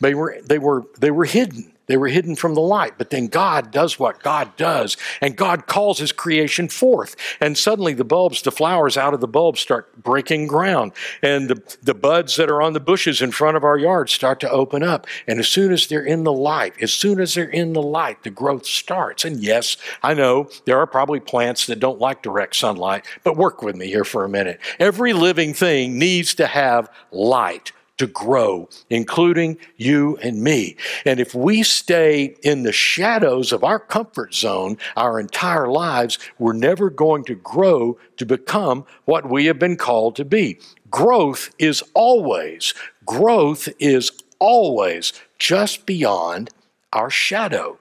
They 0.00 0.14
were, 0.14 0.38
they 0.44 0.58
were, 0.58 0.84
they 0.98 1.10
were 1.10 1.24
hidden. 1.24 1.71
They 1.92 1.98
were 1.98 2.08
hidden 2.08 2.36
from 2.36 2.54
the 2.54 2.62
light. 2.62 2.94
But 2.96 3.10
then 3.10 3.26
God 3.26 3.70
does 3.70 3.98
what 3.98 4.22
God 4.22 4.56
does, 4.56 4.96
and 5.20 5.36
God 5.36 5.66
calls 5.66 5.98
his 5.98 6.10
creation 6.10 6.70
forth. 6.70 7.16
And 7.38 7.58
suddenly 7.58 7.92
the 7.92 8.02
bulbs, 8.02 8.40
the 8.40 8.50
flowers 8.50 8.96
out 8.96 9.12
of 9.12 9.20
the 9.20 9.28
bulbs 9.28 9.60
start 9.60 10.02
breaking 10.02 10.46
ground. 10.46 10.92
And 11.20 11.50
the, 11.50 11.76
the 11.82 11.92
buds 11.92 12.36
that 12.36 12.48
are 12.48 12.62
on 12.62 12.72
the 12.72 12.80
bushes 12.80 13.20
in 13.20 13.30
front 13.30 13.58
of 13.58 13.62
our 13.62 13.76
yard 13.76 14.08
start 14.08 14.40
to 14.40 14.48
open 14.48 14.82
up. 14.82 15.06
And 15.26 15.38
as 15.38 15.48
soon 15.48 15.70
as 15.70 15.86
they're 15.86 16.02
in 16.02 16.24
the 16.24 16.32
light, 16.32 16.72
as 16.80 16.94
soon 16.94 17.20
as 17.20 17.34
they're 17.34 17.44
in 17.44 17.74
the 17.74 17.82
light, 17.82 18.22
the 18.22 18.30
growth 18.30 18.64
starts. 18.64 19.26
And 19.26 19.42
yes, 19.42 19.76
I 20.02 20.14
know 20.14 20.48
there 20.64 20.78
are 20.78 20.86
probably 20.86 21.20
plants 21.20 21.66
that 21.66 21.78
don't 21.78 22.00
like 22.00 22.22
direct 22.22 22.56
sunlight, 22.56 23.04
but 23.22 23.36
work 23.36 23.60
with 23.60 23.76
me 23.76 23.88
here 23.88 24.04
for 24.04 24.24
a 24.24 24.30
minute. 24.30 24.60
Every 24.78 25.12
living 25.12 25.52
thing 25.52 25.98
needs 25.98 26.34
to 26.36 26.46
have 26.46 26.88
light 27.10 27.72
to 28.02 28.08
grow, 28.08 28.68
including 28.90 29.56
you 29.76 30.16
and 30.24 30.42
me. 30.42 30.74
And 31.06 31.20
if 31.20 31.36
we 31.36 31.62
stay 31.62 32.34
in 32.42 32.64
the 32.64 32.72
shadows 32.72 33.52
of 33.52 33.62
our 33.62 33.78
comfort 33.78 34.34
zone 34.34 34.76
our 34.96 35.20
entire 35.20 35.68
lives, 35.68 36.18
we're 36.40 36.52
never 36.52 36.90
going 36.90 37.22
to 37.26 37.36
grow 37.36 37.96
to 38.16 38.26
become 38.26 38.84
what 39.04 39.30
we 39.30 39.46
have 39.46 39.60
been 39.60 39.76
called 39.76 40.16
to 40.16 40.24
be. 40.24 40.58
Growth 40.90 41.54
is 41.60 41.80
always, 41.94 42.74
growth 43.06 43.68
is 43.78 44.10
always 44.40 45.12
just 45.38 45.86
beyond 45.86 46.50
our 46.92 47.08
shadow. 47.08 47.78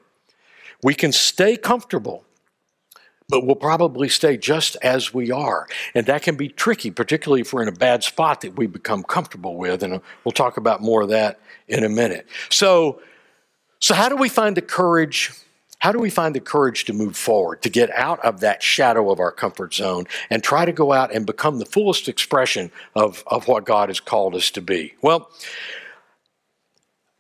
We 0.84 0.94
can 0.94 1.12
stay 1.12 1.58
comfortable 1.58 2.26
but 3.32 3.46
we'll 3.46 3.56
probably 3.56 4.10
stay 4.10 4.38
just 4.38 4.76
as 4.84 5.14
we 5.14 5.32
are. 5.32 5.66
And 5.96 6.06
that 6.06 6.22
can 6.22 6.36
be 6.36 6.50
tricky, 6.50 6.92
particularly 6.92 7.42
if 7.42 7.54
we're 7.54 7.64
in 7.64 7.70
a 7.70 7.72
bad 7.72 8.04
spot 8.04 8.42
that 8.42 8.58
we 8.58 8.68
become 8.68 9.04
comfortable 9.04 9.56
with. 9.56 9.82
And 9.82 9.94
uh, 9.96 10.00
we'll 10.24 10.34
talk 10.34 10.58
about 10.58 10.82
more 10.82 11.02
of 11.02 11.10
that 11.10 11.40
in 11.68 11.86
a 11.86 11.90
minute. 11.90 12.28
So, 12.50 13.02
so 13.80 13.96
how 13.96 14.10
do 14.10 14.18
we 14.18 14.28
find 14.28 14.56
the 14.58 14.62
courage? 14.62 15.32
How 15.80 15.94
do 15.94 15.98
we 15.98 16.10
find 16.10 16.36
the 16.36 16.42
courage 16.42 16.86
to 16.86 16.94
move 16.94 17.16
forward, 17.16 17.62
to 17.64 17.70
get 17.70 17.90
out 17.92 18.20
of 18.20 18.42
that 18.42 18.62
shadow 18.62 19.10
of 19.10 19.20
our 19.20 19.32
comfort 19.32 19.74
zone 19.74 20.06
and 20.30 20.44
try 20.44 20.66
to 20.66 20.74
go 20.74 20.92
out 20.92 21.12
and 21.12 21.26
become 21.26 21.58
the 21.58 21.66
fullest 21.66 22.08
expression 22.10 22.70
of, 22.96 23.24
of 23.28 23.48
what 23.48 23.66
God 23.66 23.90
has 23.90 24.00
called 24.02 24.36
us 24.36 24.52
to 24.52 24.62
be? 24.62 24.94
Well, 25.02 25.32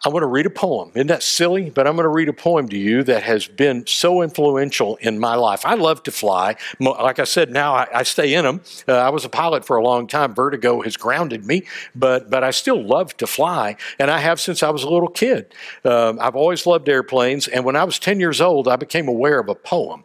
I 0.03 0.09
want 0.09 0.23
to 0.23 0.27
read 0.27 0.47
a 0.47 0.49
poem. 0.49 0.91
Isn't 0.95 1.07
that 1.07 1.21
silly? 1.21 1.69
But 1.69 1.85
I'm 1.85 1.95
going 1.95 2.05
to 2.05 2.09
read 2.09 2.27
a 2.27 2.33
poem 2.33 2.67
to 2.69 2.77
you 2.77 3.03
that 3.03 3.21
has 3.21 3.47
been 3.47 3.85
so 3.85 4.23
influential 4.23 4.95
in 4.95 5.19
my 5.19 5.35
life. 5.35 5.63
I 5.63 5.75
love 5.75 6.01
to 6.03 6.11
fly. 6.11 6.55
Like 6.79 7.19
I 7.19 7.23
said, 7.23 7.51
now 7.51 7.75
I, 7.75 7.87
I 7.93 8.03
stay 8.03 8.33
in 8.33 8.43
them. 8.43 8.61
Uh, 8.87 8.97
I 8.97 9.09
was 9.09 9.25
a 9.25 9.29
pilot 9.29 9.63
for 9.63 9.75
a 9.75 9.83
long 9.83 10.07
time. 10.07 10.33
Vertigo 10.33 10.81
has 10.81 10.97
grounded 10.97 11.45
me, 11.45 11.63
but 11.93 12.31
but 12.31 12.43
I 12.43 12.49
still 12.49 12.83
love 12.83 13.15
to 13.17 13.27
fly, 13.27 13.75
and 13.99 14.09
I 14.09 14.17
have 14.17 14.39
since 14.39 14.63
I 14.63 14.71
was 14.71 14.83
a 14.83 14.89
little 14.89 15.07
kid. 15.09 15.53
Um, 15.85 16.17
I've 16.19 16.35
always 16.35 16.65
loved 16.65 16.89
airplanes, 16.89 17.47
and 17.47 17.63
when 17.63 17.75
I 17.75 17.83
was 17.83 17.99
10 17.99 18.19
years 18.19 18.41
old, 18.41 18.67
I 18.67 18.77
became 18.77 19.07
aware 19.07 19.39
of 19.39 19.49
a 19.49 19.55
poem, 19.55 20.03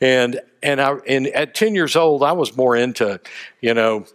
and 0.00 0.40
and 0.62 0.80
I 0.80 0.94
and 1.06 1.26
at 1.28 1.54
10 1.54 1.74
years 1.74 1.96
old, 1.96 2.22
I 2.22 2.32
was 2.32 2.56
more 2.56 2.76
into, 2.76 3.20
you 3.60 3.74
know 3.74 4.06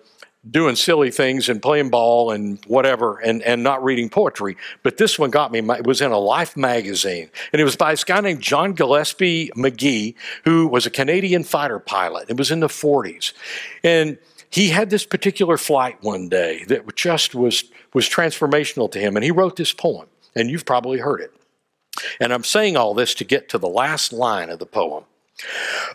doing 0.50 0.76
silly 0.76 1.12
things 1.12 1.50
and 1.50 1.62
playing 1.62 1.90
ball 1.90 2.32
and 2.32 2.64
whatever 2.66 3.20
and, 3.20 3.42
and 3.44 3.62
not 3.62 3.84
reading 3.84 4.10
poetry. 4.10 4.56
But 4.84 4.98
this 4.98 5.20
one 5.20 5.32
got 5.32 5.52
me. 5.52 5.60
It 5.60 5.86
was 5.86 6.02
in 6.02 6.12
a 6.12 6.18
Life 6.18 6.56
magazine. 6.56 7.30
And 7.52 7.60
it 7.60 7.66
was 7.66 7.76
by 7.76 7.92
this 7.92 8.04
guy 8.04 8.22
named 8.22 8.42
John 8.42 8.74
Gillespie 8.74 9.52
Magee, 9.56 10.16
who 10.46 10.68
was 10.68 10.86
a 10.86 10.90
Canadian 10.90 11.44
fighter 11.44 11.80
pilot. 11.80 12.30
It 12.30 12.38
was 12.38 12.52
in 12.52 12.62
the 12.62 12.68
40s. 12.68 13.34
And 13.84 14.18
he 14.50 14.70
had 14.70 14.90
this 14.90 15.06
particular 15.06 15.58
flight 15.58 16.02
one 16.02 16.30
day 16.30 16.64
that 16.66 16.96
just 16.96 17.36
was, 17.36 17.66
was 17.94 18.08
transformational 18.08 18.90
to 18.92 19.00
him. 19.00 19.16
And 19.18 19.24
he 19.24 19.32
wrote 19.32 19.58
this 19.58 19.74
poem. 19.74 20.08
And 20.36 20.50
you've 20.50 20.66
probably 20.66 21.00
heard 21.00 21.22
it. 21.22 21.34
And 22.20 22.34
I'm 22.34 22.44
saying 22.46 22.78
all 22.78 22.94
this 22.94 23.14
to 23.16 23.26
get 23.26 23.50
to 23.50 23.58
the 23.58 23.68
last 23.68 24.14
line 24.14 24.50
of 24.50 24.60
the 24.60 24.66
poem. 24.66 25.04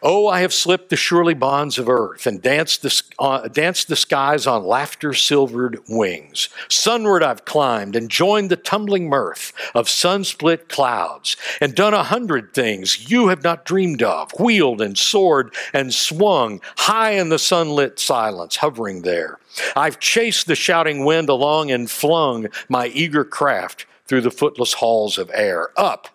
Oh, 0.02 0.26
I 0.26 0.40
have 0.40 0.52
slipped 0.52 0.90
the 0.90 0.96
surely 0.96 1.34
bonds 1.34 1.78
of 1.78 1.88
earth 1.88 2.26
and 2.26 2.40
danced 2.40 2.82
the, 2.82 3.02
uh, 3.18 3.48
danced 3.48 3.88
the 3.88 3.96
skies 3.96 4.46
on 4.46 4.64
laughter 4.64 5.14
silvered 5.14 5.78
wings. 5.88 6.48
Sunward 6.68 7.22
I've 7.22 7.44
climbed 7.44 7.96
and 7.96 8.10
joined 8.10 8.50
the 8.50 8.56
tumbling 8.56 9.08
mirth 9.08 9.52
of 9.74 9.88
sun 9.88 10.24
split 10.24 10.68
clouds 10.68 11.36
and 11.60 11.74
done 11.74 11.94
a 11.94 12.04
hundred 12.04 12.54
things 12.54 13.10
you 13.10 13.28
have 13.28 13.42
not 13.42 13.64
dreamed 13.64 14.02
of, 14.02 14.30
wheeled 14.38 14.80
and 14.80 14.96
soared 14.96 15.54
and 15.72 15.94
swung 15.94 16.60
high 16.76 17.12
in 17.12 17.28
the 17.28 17.38
sunlit 17.38 17.98
silence, 17.98 18.56
hovering 18.56 19.02
there. 19.02 19.38
I've 19.76 20.00
chased 20.00 20.46
the 20.46 20.54
shouting 20.54 21.04
wind 21.04 21.28
along 21.28 21.70
and 21.70 21.90
flung 21.90 22.48
my 22.68 22.88
eager 22.88 23.24
craft 23.24 23.86
through 24.06 24.22
the 24.22 24.30
footless 24.30 24.74
halls 24.74 25.18
of 25.18 25.30
air. 25.32 25.70
Up 25.76 26.08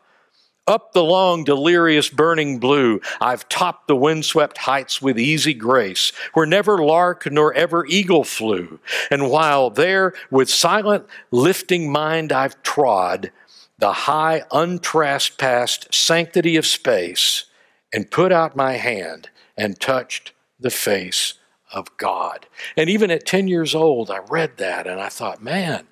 up 0.69 0.93
the 0.93 1.03
long, 1.03 1.43
delirious, 1.43 2.09
burning 2.09 2.59
blue, 2.59 3.01
I've 3.19 3.49
topped 3.49 3.87
the 3.87 3.95
windswept 3.95 4.59
heights 4.59 5.01
with 5.01 5.19
easy 5.19 5.53
grace, 5.53 6.13
where 6.33 6.45
never 6.45 6.77
lark 6.77 7.29
nor 7.29 7.53
ever 7.53 7.85
eagle 7.87 8.23
flew. 8.23 8.79
And 9.09 9.29
while 9.29 9.69
there, 9.71 10.13
with 10.29 10.49
silent, 10.49 11.07
lifting 11.31 11.91
mind, 11.91 12.31
I've 12.31 12.61
trod 12.61 13.31
the 13.79 13.93
high, 13.93 14.43
untrespassed 14.51 15.93
sanctity 15.93 16.55
of 16.55 16.65
space, 16.65 17.45
and 17.91 18.11
put 18.11 18.31
out 18.31 18.55
my 18.55 18.73
hand 18.73 19.29
and 19.57 19.79
touched 19.79 20.33
the 20.59 20.69
face 20.69 21.33
of 21.73 21.95
God. 21.97 22.45
And 22.77 22.89
even 22.89 23.09
at 23.09 23.25
10 23.25 23.47
years 23.47 23.73
old, 23.73 24.11
I 24.11 24.19
read 24.29 24.57
that 24.57 24.85
and 24.85 24.99
I 24.99 25.09
thought, 25.09 25.41
man, 25.41 25.87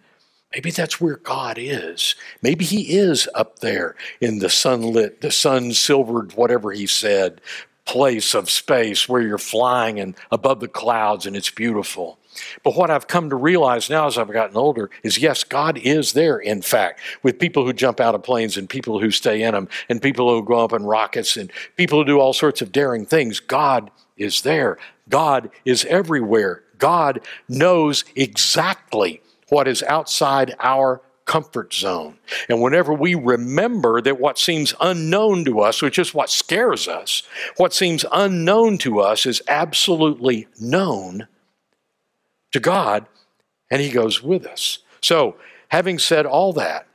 Maybe 0.53 0.71
that's 0.71 1.01
where 1.01 1.17
God 1.17 1.57
is. 1.59 2.15
Maybe 2.41 2.65
He 2.65 2.97
is 2.97 3.27
up 3.35 3.59
there 3.59 3.95
in 4.21 4.39
the 4.39 4.49
sunlit, 4.49 5.21
the 5.21 5.31
sun 5.31 5.73
silvered, 5.73 6.33
whatever 6.33 6.71
He 6.71 6.87
said, 6.87 7.41
place 7.85 8.35
of 8.35 8.49
space 8.49 9.07
where 9.07 9.21
you're 9.21 9.37
flying 9.37 9.99
and 9.99 10.13
above 10.31 10.59
the 10.59 10.67
clouds 10.67 11.25
and 11.25 11.35
it's 11.35 11.49
beautiful. 11.49 12.19
But 12.63 12.75
what 12.75 12.91
I've 12.91 13.07
come 13.07 13.29
to 13.29 13.35
realize 13.35 13.89
now 13.89 14.05
as 14.07 14.17
I've 14.17 14.31
gotten 14.31 14.57
older 14.57 14.91
is 15.03 15.17
yes, 15.17 15.43
God 15.43 15.77
is 15.79 16.13
there, 16.13 16.37
in 16.37 16.61
fact, 16.61 16.99
with 17.23 17.39
people 17.39 17.65
who 17.65 17.73
jump 17.73 17.99
out 17.99 18.13
of 18.13 18.23
planes 18.23 18.57
and 18.57 18.69
people 18.69 18.99
who 18.99 19.09
stay 19.09 19.41
in 19.41 19.53
them 19.53 19.69
and 19.89 20.01
people 20.01 20.29
who 20.29 20.43
go 20.43 20.63
up 20.63 20.73
in 20.73 20.83
rockets 20.83 21.37
and 21.37 21.51
people 21.77 21.99
who 21.99 22.05
do 22.05 22.19
all 22.19 22.33
sorts 22.33 22.61
of 22.61 22.71
daring 22.71 23.05
things. 23.05 23.39
God 23.39 23.89
is 24.17 24.41
there. 24.41 24.77
God 25.09 25.49
is 25.65 25.85
everywhere. 25.85 26.63
God 26.77 27.21
knows 27.49 28.05
exactly 28.15 29.21
what 29.49 29.67
is 29.67 29.83
outside 29.83 30.55
our 30.59 31.01
comfort 31.25 31.73
zone. 31.73 32.17
And 32.49 32.61
whenever 32.61 32.93
we 32.93 33.13
remember 33.13 34.01
that 34.01 34.19
what 34.19 34.39
seems 34.39 34.73
unknown 34.79 35.45
to 35.45 35.59
us, 35.59 35.81
which 35.81 35.99
is 35.99 36.13
what 36.13 36.29
scares 36.29 36.87
us, 36.87 37.21
what 37.57 37.73
seems 37.73 38.05
unknown 38.11 38.77
to 38.79 39.01
us 39.01 39.25
is 39.25 39.41
absolutely 39.47 40.47
known 40.59 41.27
to 42.53 42.59
God, 42.59 43.05
and 43.69 43.81
He 43.81 43.91
goes 43.91 44.23
with 44.23 44.45
us. 44.47 44.79
So, 45.01 45.35
having 45.67 45.99
said 45.99 46.25
all 46.25 46.53
that, 46.53 46.86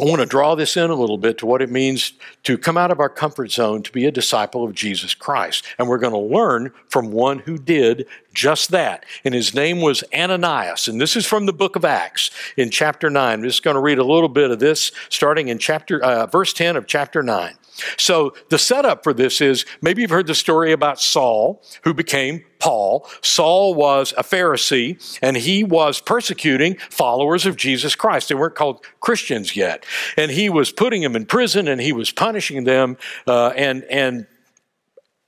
I 0.00 0.04
want 0.04 0.20
to 0.20 0.26
draw 0.26 0.56
this 0.56 0.76
in 0.76 0.90
a 0.90 0.94
little 0.94 1.18
bit 1.18 1.38
to 1.38 1.46
what 1.46 1.62
it 1.62 1.70
means 1.70 2.14
to 2.42 2.58
come 2.58 2.76
out 2.76 2.90
of 2.90 2.98
our 2.98 3.08
comfort 3.08 3.52
zone 3.52 3.80
to 3.84 3.92
be 3.92 4.06
a 4.06 4.10
disciple 4.10 4.64
of 4.64 4.74
Jesus 4.74 5.14
Christ. 5.14 5.64
And 5.78 5.88
we're 5.88 5.98
going 5.98 6.12
to 6.12 6.18
learn 6.18 6.72
from 6.88 7.12
one 7.12 7.38
who 7.38 7.58
did 7.58 8.06
just 8.32 8.72
that. 8.72 9.04
And 9.24 9.34
his 9.34 9.54
name 9.54 9.80
was 9.80 10.02
Ananias. 10.12 10.88
And 10.88 11.00
this 11.00 11.14
is 11.14 11.26
from 11.26 11.46
the 11.46 11.52
book 11.52 11.76
of 11.76 11.84
Acts 11.84 12.32
in 12.56 12.70
chapter 12.70 13.08
9. 13.08 13.34
I'm 13.34 13.44
just 13.44 13.62
going 13.62 13.76
to 13.76 13.80
read 13.80 13.98
a 13.98 14.04
little 14.04 14.28
bit 14.28 14.50
of 14.50 14.58
this 14.58 14.90
starting 15.10 15.46
in 15.46 15.58
chapter 15.58 16.02
uh, 16.02 16.26
verse 16.26 16.52
10 16.52 16.74
of 16.74 16.88
chapter 16.88 17.22
9. 17.22 17.54
So 17.96 18.34
the 18.50 18.58
setup 18.58 19.02
for 19.02 19.12
this 19.12 19.40
is 19.40 19.64
maybe 19.80 20.02
you've 20.02 20.10
heard 20.10 20.26
the 20.26 20.34
story 20.34 20.72
about 20.72 21.00
Saul, 21.00 21.62
who 21.82 21.92
became 21.92 22.44
Paul. 22.58 23.08
Saul 23.20 23.74
was 23.74 24.14
a 24.16 24.22
Pharisee 24.22 25.18
and 25.20 25.36
he 25.36 25.64
was 25.64 26.00
persecuting 26.00 26.76
followers 26.90 27.46
of 27.46 27.56
Jesus 27.56 27.94
Christ. 27.94 28.28
They 28.28 28.34
weren't 28.34 28.54
called 28.54 28.84
Christians 29.00 29.56
yet. 29.56 29.84
And 30.16 30.30
he 30.30 30.48
was 30.48 30.70
putting 30.70 31.02
them 31.02 31.16
in 31.16 31.26
prison 31.26 31.68
and 31.68 31.80
he 31.80 31.92
was 31.92 32.10
punishing 32.10 32.64
them 32.64 32.96
uh, 33.26 33.48
and, 33.48 33.84
and 33.84 34.26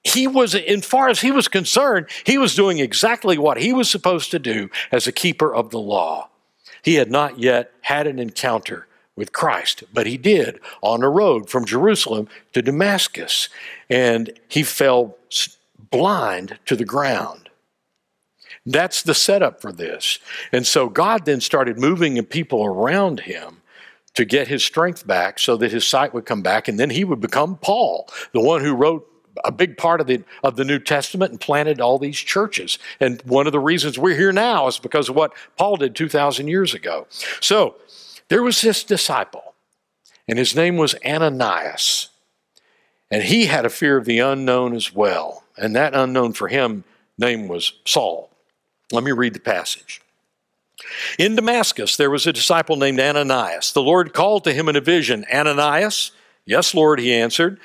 he 0.05 0.29
was, 0.29 0.55
in 0.55 0.83
far 0.83 1.09
as 1.09 1.21
he 1.21 1.33
was 1.33 1.49
concerned, 1.49 2.07
he 2.25 2.39
was 2.39 2.55
doing 2.55 2.79
exactly 2.79 3.39
what 3.39 3.59
he 3.59 3.73
was 3.73 3.91
supposed 3.91 4.31
to 4.31 4.39
do 4.39 4.71
as 4.93 5.09
a 5.09 5.13
keeper 5.13 5.53
of 5.53 5.71
the 5.71 5.81
law. 5.81 6.31
He 6.83 6.95
had 6.95 7.11
not 7.11 7.41
yet 7.41 7.73
had 7.81 8.07
an 8.07 8.21
encounter 8.21 8.87
with 9.17 9.33
Christ, 9.33 9.85
but 9.93 10.07
he 10.07 10.17
did 10.17 10.61
on 10.83 11.03
a 11.03 11.09
road 11.09 11.49
from 11.49 11.65
Jerusalem 11.65 12.29
to 12.53 12.63
Damascus, 12.63 13.49
and 13.89 14.31
he 14.49 14.63
fell 14.63 15.17
blind 15.91 16.59
to 16.67 16.77
the 16.77 16.85
ground. 16.85 17.49
That's 18.67 19.03
the 19.03 19.15
setup 19.15 19.61
for 19.61 19.73
this. 19.73 20.19
And 20.53 20.67
so 20.67 20.89
God 20.89 21.25
then 21.25 21.41
started 21.41 21.79
moving 21.79 22.23
people 22.25 22.65
around 22.65 23.21
him 23.21 23.63
to 24.15 24.25
get 24.25 24.49
his 24.49 24.65
strength 24.65 25.07
back 25.07 25.39
so 25.39 25.57
that 25.57 25.71
his 25.71 25.87
sight 25.87 26.13
would 26.13 26.27
come 26.27 26.43
back, 26.43 26.69
and 26.69 26.79
then 26.79 26.91
he 26.91 27.05
would 27.05 27.21
become 27.21 27.57
Paul, 27.57 28.09
the 28.33 28.41
one 28.41 28.63
who 28.63 28.75
wrote 28.75 29.09
a 29.45 29.53
big 29.53 29.77
part 29.77 30.01
of 30.01 30.07
the 30.07 30.25
of 30.43 30.57
the 30.57 30.65
New 30.65 30.79
Testament 30.79 31.31
and 31.31 31.41
planted 31.41 31.81
all 31.81 31.99
these 31.99 32.19
churches. 32.19 32.79
And 33.01 33.21
one 33.23 33.47
of 33.47 33.53
the 33.53 33.61
reasons 33.61 33.99
we're 33.99 34.17
here 34.17 34.33
now 34.33 34.67
is 34.67 34.79
because 34.79 35.11
of 35.11 35.15
what 35.15 35.35
Paul 35.57 35.77
did 35.77 35.95
2000 35.95 36.49
years 36.49 36.73
ago. 36.73 37.07
So, 37.41 37.77
there 38.29 38.43
was 38.43 38.61
this 38.61 38.85
disciple, 38.85 39.55
and 40.29 40.39
his 40.39 40.55
name 40.55 40.77
was 40.77 40.95
Ananias. 41.05 42.09
And 43.11 43.23
he 43.23 43.47
had 43.47 43.65
a 43.65 43.71
fear 43.71 43.97
of 43.97 44.05
the 44.05 44.19
unknown 44.19 44.75
as 44.75 44.93
well. 44.93 45.45
And 45.57 45.77
that 45.77 45.95
unknown 45.95 46.33
for 46.33 46.49
him 46.49 46.85
name 47.19 47.49
was 47.49 47.73
Saul. 47.85 48.31
Let 48.93 49.05
me 49.05 49.13
read 49.13 49.35
the 49.35 49.41
passage. 49.41 50.03
In 51.19 51.37
Damascus, 51.37 51.97
there 51.97 52.11
was 52.11 52.27
a 52.27 52.33
disciple 52.33 52.77
named 52.77 53.01
Ananias. 53.01 53.73
The 53.73 53.83
Lord 53.83 54.13
called 54.13 54.45
to 54.45 54.53
him 54.53 54.69
in 54.69 54.77
a 54.77 54.81
vision, 54.81 55.25
Ananias. 55.33 56.11
Yes, 56.49 56.75
Lord, 56.75 57.01
he 57.01 57.13
answered. 57.13 57.59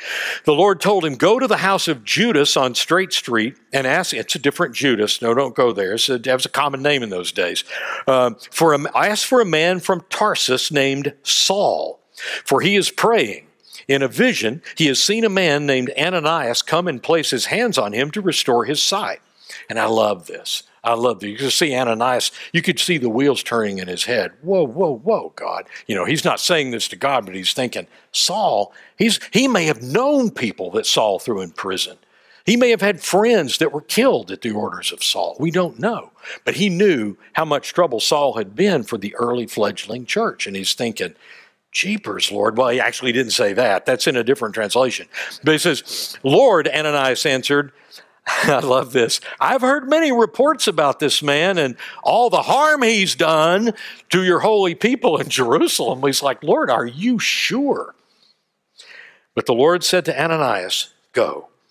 The 0.45 0.53
Lord 0.53 0.81
told 0.81 1.05
him, 1.05 1.13
Go 1.13 1.37
to 1.37 1.45
the 1.45 1.57
house 1.57 1.87
of 1.87 2.03
Judas 2.03 2.57
on 2.57 2.73
Straight 2.73 3.13
Street 3.13 3.55
and 3.71 3.85
ask, 3.85 4.11
it's 4.11 4.33
a 4.33 4.39
different 4.39 4.73
Judas. 4.73 5.21
No, 5.21 5.35
don't 5.35 5.55
go 5.55 5.71
there. 5.71 5.93
It 5.93 6.09
was 6.09 6.45
a 6.45 6.49
common 6.49 6.81
name 6.81 7.03
in 7.03 7.11
those 7.11 7.31
days. 7.31 7.63
Uh, 8.07 8.31
for 8.49 8.73
a, 8.73 8.97
ask 8.97 9.27
for 9.27 9.39
a 9.39 9.45
man 9.45 9.81
from 9.81 10.03
Tarsus 10.09 10.71
named 10.71 11.13
Saul, 11.21 11.99
for 12.43 12.61
he 12.61 12.75
is 12.75 12.89
praying. 12.89 13.45
In 13.87 14.01
a 14.01 14.07
vision, 14.07 14.63
he 14.75 14.87
has 14.87 15.01
seen 15.01 15.25
a 15.25 15.29
man 15.29 15.65
named 15.67 15.91
Ananias 15.97 16.61
come 16.61 16.87
and 16.87 17.03
place 17.03 17.29
his 17.29 17.47
hands 17.47 17.77
on 17.77 17.93
him 17.93 18.09
to 18.11 18.21
restore 18.21 18.65
his 18.65 18.81
sight. 18.81 19.21
And 19.69 19.77
I 19.77 19.85
love 19.85 20.27
this. 20.27 20.63
I 20.83 20.95
love 20.95 21.19
that. 21.19 21.29
You 21.29 21.37
could 21.37 21.51
see 21.51 21.75
Ananias, 21.75 22.31
you 22.53 22.61
could 22.61 22.79
see 22.79 22.97
the 22.97 23.09
wheels 23.09 23.43
turning 23.43 23.77
in 23.77 23.87
his 23.87 24.05
head. 24.05 24.31
Whoa, 24.41 24.65
whoa, 24.65 24.97
whoa, 24.97 25.31
God. 25.35 25.67
You 25.85 25.95
know, 25.95 26.05
he's 26.05 26.25
not 26.25 26.39
saying 26.39 26.71
this 26.71 26.87
to 26.89 26.95
God, 26.95 27.25
but 27.25 27.35
he's 27.35 27.53
thinking, 27.53 27.87
Saul, 28.11 28.73
he's, 28.97 29.19
he 29.31 29.47
may 29.47 29.65
have 29.65 29.83
known 29.83 30.31
people 30.31 30.71
that 30.71 30.87
Saul 30.87 31.19
threw 31.19 31.41
in 31.41 31.51
prison. 31.51 31.97
He 32.45 32.57
may 32.57 32.71
have 32.71 32.81
had 32.81 33.03
friends 33.03 33.59
that 33.59 33.71
were 33.71 33.81
killed 33.81 34.31
at 34.31 34.41
the 34.41 34.51
orders 34.51 34.91
of 34.91 35.03
Saul. 35.03 35.37
We 35.39 35.51
don't 35.51 35.79
know. 35.79 36.11
But 36.43 36.55
he 36.55 36.69
knew 36.69 37.15
how 37.33 37.45
much 37.45 37.73
trouble 37.73 37.99
Saul 37.99 38.33
had 38.33 38.55
been 38.55 38.83
for 38.83 38.97
the 38.97 39.15
early 39.15 39.45
fledgling 39.45 40.05
church. 40.07 40.47
And 40.47 40.55
he's 40.55 40.73
thinking, 40.73 41.13
Jeepers, 41.71 42.31
Lord. 42.31 42.57
Well, 42.57 42.69
he 42.69 42.79
actually 42.79 43.11
didn't 43.11 43.31
say 43.31 43.53
that. 43.53 43.85
That's 43.85 44.07
in 44.07 44.17
a 44.17 44.23
different 44.23 44.55
translation. 44.55 45.07
But 45.43 45.53
he 45.53 45.57
says, 45.59 46.17
Lord, 46.23 46.67
Ananias 46.67 47.25
answered, 47.25 47.71
I 48.27 48.59
love 48.59 48.93
this. 48.93 49.19
I've 49.39 49.61
heard 49.61 49.89
many 49.89 50.11
reports 50.11 50.67
about 50.67 50.99
this 50.99 51.23
man 51.23 51.57
and 51.57 51.75
all 52.03 52.29
the 52.29 52.43
harm 52.43 52.83
he's 52.83 53.15
done 53.15 53.73
to 54.09 54.23
your 54.23 54.39
holy 54.39 54.75
people 54.75 55.17
in 55.17 55.29
Jerusalem. 55.29 56.01
He's 56.03 56.23
like, 56.23 56.43
Lord, 56.43 56.69
are 56.69 56.85
you 56.85 57.19
sure? 57.19 57.95
But 59.33 59.45
the 59.45 59.53
Lord 59.53 59.83
said 59.83 60.05
to 60.05 60.21
Ananias, 60.21 60.93
Go, 61.13 61.49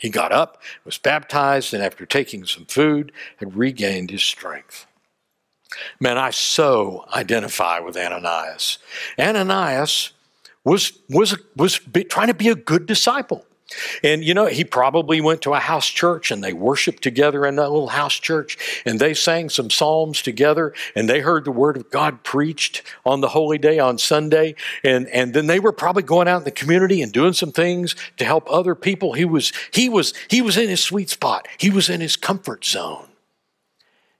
He 0.00 0.10
got 0.10 0.32
up, 0.32 0.60
was 0.84 0.98
baptized, 0.98 1.72
and 1.72 1.82
after 1.82 2.04
taking 2.04 2.44
some 2.44 2.66
food, 2.66 3.12
had 3.38 3.56
regained 3.56 4.10
his 4.10 4.22
strength. 4.22 4.86
Man, 6.00 6.18
I 6.18 6.30
so 6.30 7.06
identify 7.12 7.78
with 7.80 7.96
Ananias. 7.96 8.78
Ananias 9.18 10.12
was, 10.64 10.92
was, 11.08 11.36
was 11.56 11.80
trying 12.08 12.28
to 12.28 12.34
be 12.34 12.48
a 12.48 12.54
good 12.54 12.86
disciple. 12.86 13.45
And 14.02 14.22
you 14.22 14.32
know, 14.32 14.46
he 14.46 14.64
probably 14.64 15.20
went 15.20 15.42
to 15.42 15.54
a 15.54 15.58
house 15.58 15.88
church 15.88 16.30
and 16.30 16.42
they 16.42 16.52
worshiped 16.52 17.02
together 17.02 17.44
in 17.44 17.56
that 17.56 17.70
little 17.70 17.88
house 17.88 18.14
church 18.14 18.82
and 18.86 19.00
they 19.00 19.12
sang 19.12 19.48
some 19.48 19.70
psalms 19.70 20.22
together 20.22 20.72
and 20.94 21.08
they 21.08 21.20
heard 21.20 21.44
the 21.44 21.50
word 21.50 21.76
of 21.76 21.90
God 21.90 22.22
preached 22.22 22.82
on 23.04 23.20
the 23.20 23.28
holy 23.28 23.58
day 23.58 23.78
on 23.80 23.98
Sunday. 23.98 24.54
And, 24.84 25.08
and 25.08 25.34
then 25.34 25.48
they 25.48 25.58
were 25.58 25.72
probably 25.72 26.04
going 26.04 26.28
out 26.28 26.38
in 26.38 26.44
the 26.44 26.52
community 26.52 27.02
and 27.02 27.12
doing 27.12 27.32
some 27.32 27.50
things 27.50 27.96
to 28.18 28.24
help 28.24 28.46
other 28.48 28.76
people. 28.76 29.14
He 29.14 29.24
was, 29.24 29.52
he 29.72 29.88
was, 29.88 30.14
he 30.28 30.40
was 30.40 30.56
in 30.56 30.68
his 30.68 30.82
sweet 30.82 31.10
spot. 31.10 31.48
He 31.58 31.70
was 31.70 31.88
in 31.88 32.00
his 32.00 32.16
comfort 32.16 32.64
zone. 32.64 33.08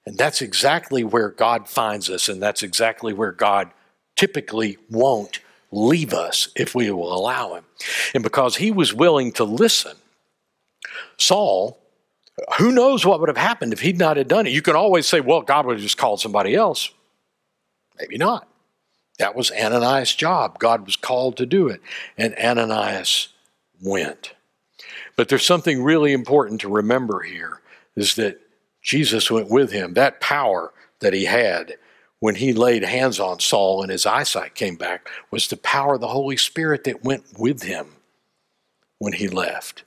And 0.04 0.18
that's 0.18 0.42
exactly 0.42 1.04
where 1.04 1.30
God 1.30 1.68
finds 1.68 2.10
us. 2.10 2.28
And 2.28 2.42
that's 2.42 2.62
exactly 2.62 3.12
where 3.12 3.32
God 3.32 3.70
typically 4.16 4.78
won't 4.90 5.40
leave 5.72 6.12
us 6.14 6.48
if 6.56 6.74
we 6.74 6.90
will 6.90 7.12
allow 7.12 7.54
him. 7.54 7.64
And 8.14 8.22
because 8.22 8.56
he 8.56 8.70
was 8.70 8.94
willing 8.94 9.32
to 9.32 9.44
listen, 9.44 9.96
Saul, 11.16 11.78
who 12.58 12.72
knows 12.72 13.04
what 13.04 13.20
would 13.20 13.28
have 13.28 13.36
happened 13.36 13.72
if 13.72 13.80
he'd 13.80 13.98
not 13.98 14.16
have 14.16 14.28
done 14.28 14.46
it? 14.46 14.52
You 14.52 14.62
can 14.62 14.76
always 14.76 15.06
say, 15.06 15.20
well, 15.20 15.42
God 15.42 15.66
would 15.66 15.76
have 15.76 15.82
just 15.82 15.98
called 15.98 16.20
somebody 16.20 16.54
else. 16.54 16.90
Maybe 17.98 18.18
not. 18.18 18.46
That 19.18 19.34
was 19.34 19.50
Ananias' 19.50 20.14
job. 20.14 20.58
God 20.58 20.84
was 20.84 20.96
called 20.96 21.38
to 21.38 21.46
do 21.46 21.68
it. 21.68 21.80
And 22.18 22.34
Ananias 22.36 23.28
went. 23.82 24.34
But 25.16 25.28
there's 25.28 25.46
something 25.46 25.82
really 25.82 26.12
important 26.12 26.60
to 26.60 26.68
remember 26.68 27.20
here 27.20 27.60
is 27.96 28.16
that 28.16 28.40
Jesus 28.82 29.30
went 29.30 29.50
with 29.50 29.72
him. 29.72 29.94
That 29.94 30.20
power 30.20 30.72
that 31.00 31.14
he 31.14 31.24
had 31.24 31.76
when 32.20 32.36
he 32.36 32.52
laid 32.52 32.82
hands 32.82 33.20
on 33.20 33.40
Saul 33.40 33.82
and 33.82 33.90
his 33.90 34.06
eyesight 34.06 34.54
came 34.54 34.76
back 34.76 35.08
was 35.30 35.48
the 35.48 35.56
power 35.56 35.94
of 35.94 36.00
the 36.00 36.08
Holy 36.08 36.36
Spirit 36.36 36.84
that 36.84 37.04
went 37.04 37.24
with 37.38 37.62
him 37.62 37.86
when 38.98 39.12
he 39.12 39.28
left. 39.28 39.84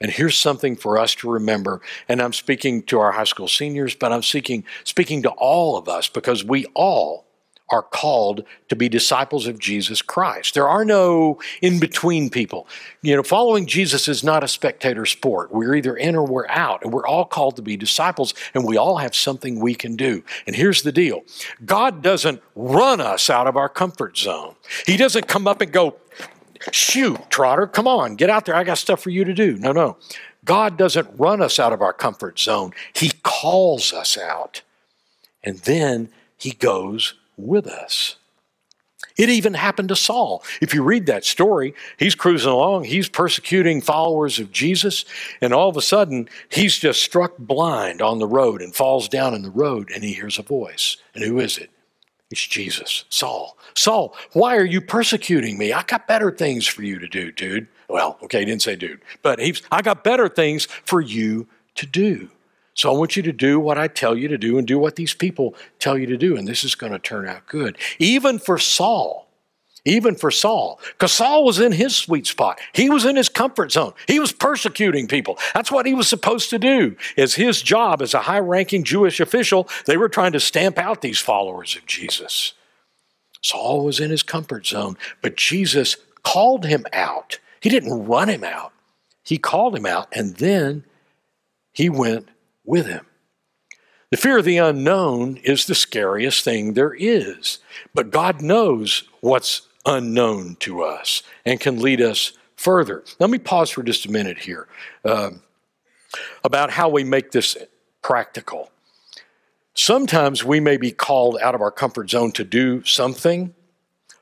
And 0.00 0.10
here's 0.10 0.36
something 0.36 0.74
for 0.74 0.98
us 0.98 1.14
to 1.16 1.30
remember. 1.30 1.80
And 2.08 2.20
I'm 2.20 2.32
speaking 2.32 2.82
to 2.84 2.98
our 2.98 3.12
high 3.12 3.24
school 3.24 3.46
seniors, 3.46 3.94
but 3.94 4.12
I'm 4.12 4.22
speaking, 4.22 4.64
speaking 4.82 5.22
to 5.22 5.30
all 5.30 5.76
of 5.76 5.88
us 5.88 6.08
because 6.08 6.44
we 6.44 6.66
all 6.74 7.26
are 7.72 7.82
called 7.82 8.44
to 8.68 8.76
be 8.76 8.88
disciples 8.88 9.46
of 9.46 9.58
Jesus 9.58 10.02
Christ. 10.02 10.52
There 10.52 10.68
are 10.68 10.84
no 10.84 11.40
in 11.62 11.80
between 11.80 12.28
people. 12.28 12.68
You 13.00 13.16
know, 13.16 13.22
following 13.22 13.66
Jesus 13.66 14.08
is 14.08 14.22
not 14.22 14.44
a 14.44 14.48
spectator 14.48 15.06
sport. 15.06 15.50
We're 15.52 15.74
either 15.74 15.96
in 15.96 16.14
or 16.14 16.24
we're 16.24 16.48
out, 16.48 16.84
and 16.84 16.92
we're 16.92 17.06
all 17.06 17.24
called 17.24 17.56
to 17.56 17.62
be 17.62 17.78
disciples, 17.78 18.34
and 18.52 18.66
we 18.66 18.76
all 18.76 18.98
have 18.98 19.16
something 19.16 19.58
we 19.58 19.74
can 19.74 19.96
do. 19.96 20.22
And 20.46 20.54
here's 20.54 20.82
the 20.82 20.92
deal 20.92 21.22
God 21.64 22.02
doesn't 22.02 22.42
run 22.54 23.00
us 23.00 23.30
out 23.30 23.46
of 23.46 23.56
our 23.56 23.70
comfort 23.70 24.18
zone, 24.18 24.54
He 24.86 24.98
doesn't 24.98 25.26
come 25.26 25.48
up 25.48 25.62
and 25.62 25.72
go, 25.72 25.96
Shoot, 26.70 27.18
Trotter, 27.30 27.66
come 27.66 27.88
on, 27.88 28.14
get 28.16 28.30
out 28.30 28.44
there. 28.44 28.54
I 28.54 28.62
got 28.62 28.78
stuff 28.78 29.02
for 29.02 29.10
you 29.10 29.24
to 29.24 29.34
do. 29.34 29.56
No, 29.56 29.72
no. 29.72 29.96
God 30.44 30.76
doesn't 30.76 31.08
run 31.18 31.40
us 31.40 31.58
out 31.58 31.72
of 31.72 31.80
our 31.80 31.92
comfort 31.94 32.38
zone, 32.38 32.72
He 32.94 33.12
calls 33.22 33.94
us 33.94 34.18
out. 34.18 34.60
And 35.42 35.58
then 35.60 36.10
He 36.36 36.50
goes 36.50 37.14
with 37.36 37.66
us. 37.66 38.16
It 39.16 39.28
even 39.28 39.54
happened 39.54 39.90
to 39.90 39.96
Saul. 39.96 40.42
If 40.60 40.74
you 40.74 40.82
read 40.82 41.06
that 41.06 41.24
story, 41.24 41.74
he's 41.98 42.14
cruising 42.14 42.50
along, 42.50 42.84
he's 42.84 43.08
persecuting 43.08 43.80
followers 43.80 44.38
of 44.38 44.52
Jesus, 44.52 45.04
and 45.40 45.52
all 45.52 45.68
of 45.68 45.76
a 45.76 45.82
sudden, 45.82 46.28
he's 46.48 46.78
just 46.78 47.02
struck 47.02 47.36
blind 47.38 48.00
on 48.00 48.18
the 48.18 48.26
road 48.26 48.62
and 48.62 48.74
falls 48.74 49.08
down 49.08 49.34
in 49.34 49.42
the 49.42 49.50
road, 49.50 49.90
and 49.94 50.02
he 50.02 50.14
hears 50.14 50.38
a 50.38 50.42
voice. 50.42 50.96
And 51.14 51.24
who 51.24 51.40
is 51.40 51.58
it? 51.58 51.70
It's 52.30 52.46
Jesus. 52.46 53.04
Saul. 53.10 53.58
Saul, 53.74 54.16
why 54.32 54.56
are 54.56 54.64
you 54.64 54.80
persecuting 54.80 55.58
me? 55.58 55.72
I 55.72 55.82
got 55.82 56.06
better 56.06 56.30
things 56.30 56.66
for 56.66 56.82
you 56.82 56.98
to 56.98 57.06
do, 57.06 57.30
dude. 57.32 57.68
Well, 57.88 58.18
okay, 58.22 58.40
he 58.40 58.44
didn't 58.46 58.62
say 58.62 58.76
dude, 58.76 59.02
but 59.22 59.38
he's, 59.38 59.62
I 59.70 59.82
got 59.82 60.02
better 60.02 60.28
things 60.28 60.64
for 60.64 61.00
you 61.00 61.46
to 61.74 61.86
do. 61.86 62.30
So 62.74 62.92
I 62.92 62.96
want 62.96 63.16
you 63.16 63.22
to 63.24 63.32
do 63.32 63.60
what 63.60 63.78
I 63.78 63.88
tell 63.88 64.16
you 64.16 64.28
to 64.28 64.38
do 64.38 64.58
and 64.58 64.66
do 64.66 64.78
what 64.78 64.96
these 64.96 65.14
people 65.14 65.54
tell 65.78 65.98
you 65.98 66.06
to 66.06 66.16
do, 66.16 66.36
and 66.36 66.48
this 66.48 66.64
is 66.64 66.74
going 66.74 66.92
to 66.92 66.98
turn 66.98 67.28
out 67.28 67.46
good. 67.46 67.76
Even 67.98 68.38
for 68.38 68.58
Saul, 68.58 69.28
even 69.84 70.14
for 70.14 70.30
Saul, 70.30 70.80
because 70.92 71.12
Saul 71.12 71.44
was 71.44 71.58
in 71.58 71.72
his 71.72 71.94
sweet 71.94 72.26
spot. 72.26 72.60
He 72.72 72.88
was 72.88 73.04
in 73.04 73.16
his 73.16 73.28
comfort 73.28 73.72
zone. 73.72 73.92
He 74.06 74.20
was 74.20 74.32
persecuting 74.32 75.08
people. 75.08 75.38
That's 75.54 75.72
what 75.72 75.86
he 75.86 75.92
was 75.92 76.08
supposed 76.08 76.50
to 76.50 76.58
do. 76.58 76.96
As 77.16 77.34
his 77.34 77.60
job 77.60 78.00
as 78.00 78.14
a 78.14 78.20
high 78.20 78.38
ranking 78.38 78.84
Jewish 78.84 79.20
official, 79.20 79.68
they 79.86 79.96
were 79.96 80.08
trying 80.08 80.32
to 80.32 80.40
stamp 80.40 80.78
out 80.78 81.02
these 81.02 81.18
followers 81.18 81.76
of 81.76 81.84
Jesus. 81.86 82.54
Saul 83.42 83.84
was 83.84 83.98
in 83.98 84.10
his 84.10 84.22
comfort 84.22 84.66
zone, 84.66 84.96
but 85.20 85.36
Jesus 85.36 85.96
called 86.22 86.64
him 86.64 86.86
out. 86.92 87.40
He 87.60 87.68
didn't 87.68 88.06
run 88.06 88.28
him 88.28 88.44
out, 88.44 88.72
he 89.24 89.36
called 89.36 89.76
him 89.76 89.86
out, 89.86 90.08
and 90.12 90.36
then 90.36 90.84
he 91.72 91.88
went 91.88 92.28
with 92.64 92.86
him. 92.86 93.06
The 94.10 94.18
fear 94.18 94.38
of 94.38 94.44
the 94.44 94.58
unknown 94.58 95.38
is 95.38 95.64
the 95.64 95.74
scariest 95.74 96.44
thing 96.44 96.74
there 96.74 96.94
is, 96.94 97.60
but 97.94 98.10
God 98.10 98.42
knows 98.42 99.04
what's 99.20 99.62
unknown 99.86 100.56
to 100.60 100.82
us 100.82 101.22
and 101.46 101.58
can 101.58 101.80
lead 101.80 102.00
us 102.00 102.32
further. 102.56 103.02
Let 103.18 103.30
me 103.30 103.38
pause 103.38 103.70
for 103.70 103.82
just 103.82 104.06
a 104.06 104.10
minute 104.10 104.38
here 104.38 104.68
uh, 105.04 105.30
about 106.44 106.70
how 106.70 106.88
we 106.88 107.04
make 107.04 107.30
this 107.30 107.56
practical. 108.02 108.70
Sometimes 109.74 110.44
we 110.44 110.60
may 110.60 110.76
be 110.76 110.92
called 110.92 111.38
out 111.42 111.54
of 111.54 111.62
our 111.62 111.70
comfort 111.70 112.10
zone 112.10 112.32
to 112.32 112.44
do 112.44 112.84
something. 112.84 113.54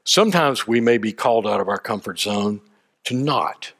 Sometimes 0.05 0.67
we 0.67 0.81
may 0.81 0.99
be 0.99 1.13
called 1.13 1.47
out 1.47 1.61
of 1.61 1.69
our 1.69 1.79
comfort 1.79 2.21
zone 2.21 2.61
to 3.05 3.15
not 3.15 3.73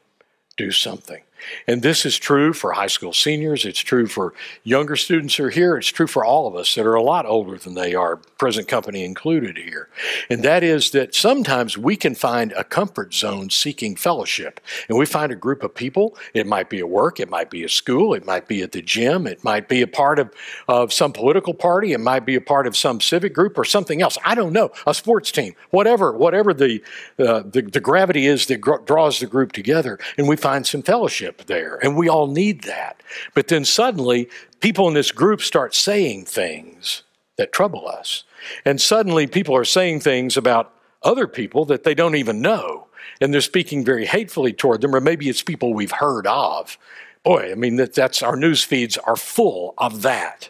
do 0.57 0.71
something. 0.71 1.23
And 1.67 1.81
this 1.81 2.05
is 2.05 2.17
true 2.17 2.53
for 2.53 2.73
high 2.73 2.87
school 2.87 3.13
seniors. 3.13 3.65
It's 3.65 3.79
true 3.79 4.07
for 4.07 4.33
younger 4.63 4.95
students 4.95 5.35
who 5.35 5.45
are 5.45 5.49
here. 5.49 5.77
It's 5.77 5.87
true 5.87 6.07
for 6.07 6.23
all 6.23 6.47
of 6.47 6.55
us 6.55 6.75
that 6.75 6.85
are 6.85 6.95
a 6.95 7.03
lot 7.03 7.25
older 7.25 7.57
than 7.57 7.73
they 7.73 7.93
are, 7.93 8.17
present 8.37 8.67
company 8.67 9.03
included 9.03 9.57
here. 9.57 9.89
And 10.29 10.43
that 10.43 10.63
is 10.63 10.91
that 10.91 11.15
sometimes 11.15 11.77
we 11.77 11.95
can 11.95 12.15
find 12.15 12.51
a 12.53 12.63
comfort 12.63 13.13
zone 13.13 13.49
seeking 13.49 13.95
fellowship. 13.95 14.59
And 14.89 14.97
we 14.97 15.05
find 15.05 15.31
a 15.31 15.35
group 15.35 15.63
of 15.63 15.73
people. 15.73 16.15
It 16.33 16.47
might 16.47 16.69
be 16.69 16.79
at 16.79 16.89
work, 16.89 17.19
it 17.19 17.29
might 17.29 17.49
be 17.49 17.63
at 17.63 17.71
school, 17.71 18.13
it 18.13 18.25
might 18.25 18.47
be 18.47 18.61
at 18.61 18.71
the 18.71 18.81
gym, 18.81 19.27
it 19.27 19.43
might 19.43 19.67
be 19.67 19.81
a 19.81 19.87
part 19.87 20.19
of, 20.19 20.33
of 20.67 20.93
some 20.93 21.13
political 21.13 21.53
party, 21.53 21.93
it 21.93 21.99
might 21.99 22.25
be 22.25 22.35
a 22.35 22.41
part 22.41 22.67
of 22.67 22.75
some 22.75 22.99
civic 23.01 23.33
group 23.33 23.57
or 23.57 23.65
something 23.65 24.01
else. 24.01 24.17
I 24.25 24.35
don't 24.35 24.53
know, 24.53 24.71
a 24.87 24.93
sports 24.93 25.31
team, 25.31 25.55
whatever, 25.69 26.11
whatever 26.11 26.53
the, 26.53 26.81
uh, 27.19 27.43
the, 27.45 27.61
the 27.61 27.79
gravity 27.79 28.25
is 28.25 28.45
that 28.47 28.57
gr- 28.57 28.83
draws 28.85 29.19
the 29.19 29.27
group 29.27 29.51
together. 29.51 29.99
And 30.17 30.27
we 30.27 30.35
find 30.35 30.65
some 30.65 30.81
fellowship 30.81 31.30
there, 31.39 31.79
and 31.83 31.95
we 31.95 32.09
all 32.09 32.27
need 32.27 32.63
that. 32.63 33.01
But 33.33 33.47
then 33.47 33.65
suddenly, 33.65 34.29
people 34.59 34.87
in 34.87 34.93
this 34.93 35.11
group 35.11 35.41
start 35.41 35.75
saying 35.75 36.25
things 36.25 37.03
that 37.37 37.51
trouble 37.51 37.87
us. 37.87 38.23
And 38.65 38.79
suddenly, 38.79 39.27
people 39.27 39.55
are 39.55 39.65
saying 39.65 40.01
things 40.01 40.37
about 40.37 40.73
other 41.03 41.27
people 41.27 41.65
that 41.65 41.83
they 41.83 41.93
don't 41.93 42.15
even 42.15 42.41
know, 42.41 42.87
and 43.19 43.33
they're 43.33 43.41
speaking 43.41 43.83
very 43.83 44.05
hatefully 44.05 44.53
toward 44.53 44.81
them, 44.81 44.95
or 44.95 45.01
maybe 45.01 45.29
it's 45.29 45.41
people 45.41 45.73
we've 45.73 45.91
heard 45.91 46.27
of. 46.27 46.77
Boy, 47.23 47.51
I 47.51 47.55
mean, 47.55 47.75
that, 47.75 47.93
that's 47.93 48.23
our 48.23 48.35
news 48.35 48.63
feeds 48.63 48.97
are 48.97 49.15
full 49.15 49.73
of 49.77 50.01
that. 50.01 50.49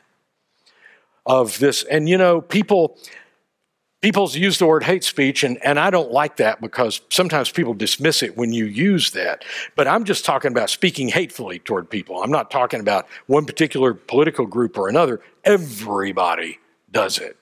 Of 1.25 1.59
this, 1.59 1.83
and 1.83 2.09
you 2.09 2.17
know, 2.17 2.41
people 2.41 2.97
people 4.01 4.29
use 4.31 4.57
the 4.57 4.65
word 4.65 4.83
hate 4.83 5.03
speech, 5.03 5.43
and, 5.43 5.63
and 5.63 5.79
I 5.79 5.89
don't 5.89 6.11
like 6.11 6.37
that 6.37 6.59
because 6.59 7.01
sometimes 7.09 7.51
people 7.51 7.73
dismiss 7.73 8.23
it 8.23 8.35
when 8.35 8.51
you 8.51 8.65
use 8.65 9.11
that. 9.11 9.45
But 9.75 9.87
I'm 9.87 10.03
just 10.03 10.25
talking 10.25 10.51
about 10.51 10.69
speaking 10.69 11.09
hatefully 11.09 11.59
toward 11.59 11.89
people. 11.89 12.21
I'm 12.21 12.31
not 12.31 12.51
talking 12.51 12.79
about 12.79 13.07
one 13.27 13.45
particular 13.45 13.93
political 13.93 14.45
group 14.45 14.77
or 14.77 14.89
another. 14.89 15.21
Everybody 15.43 16.59
does 16.91 17.17
it. 17.17 17.37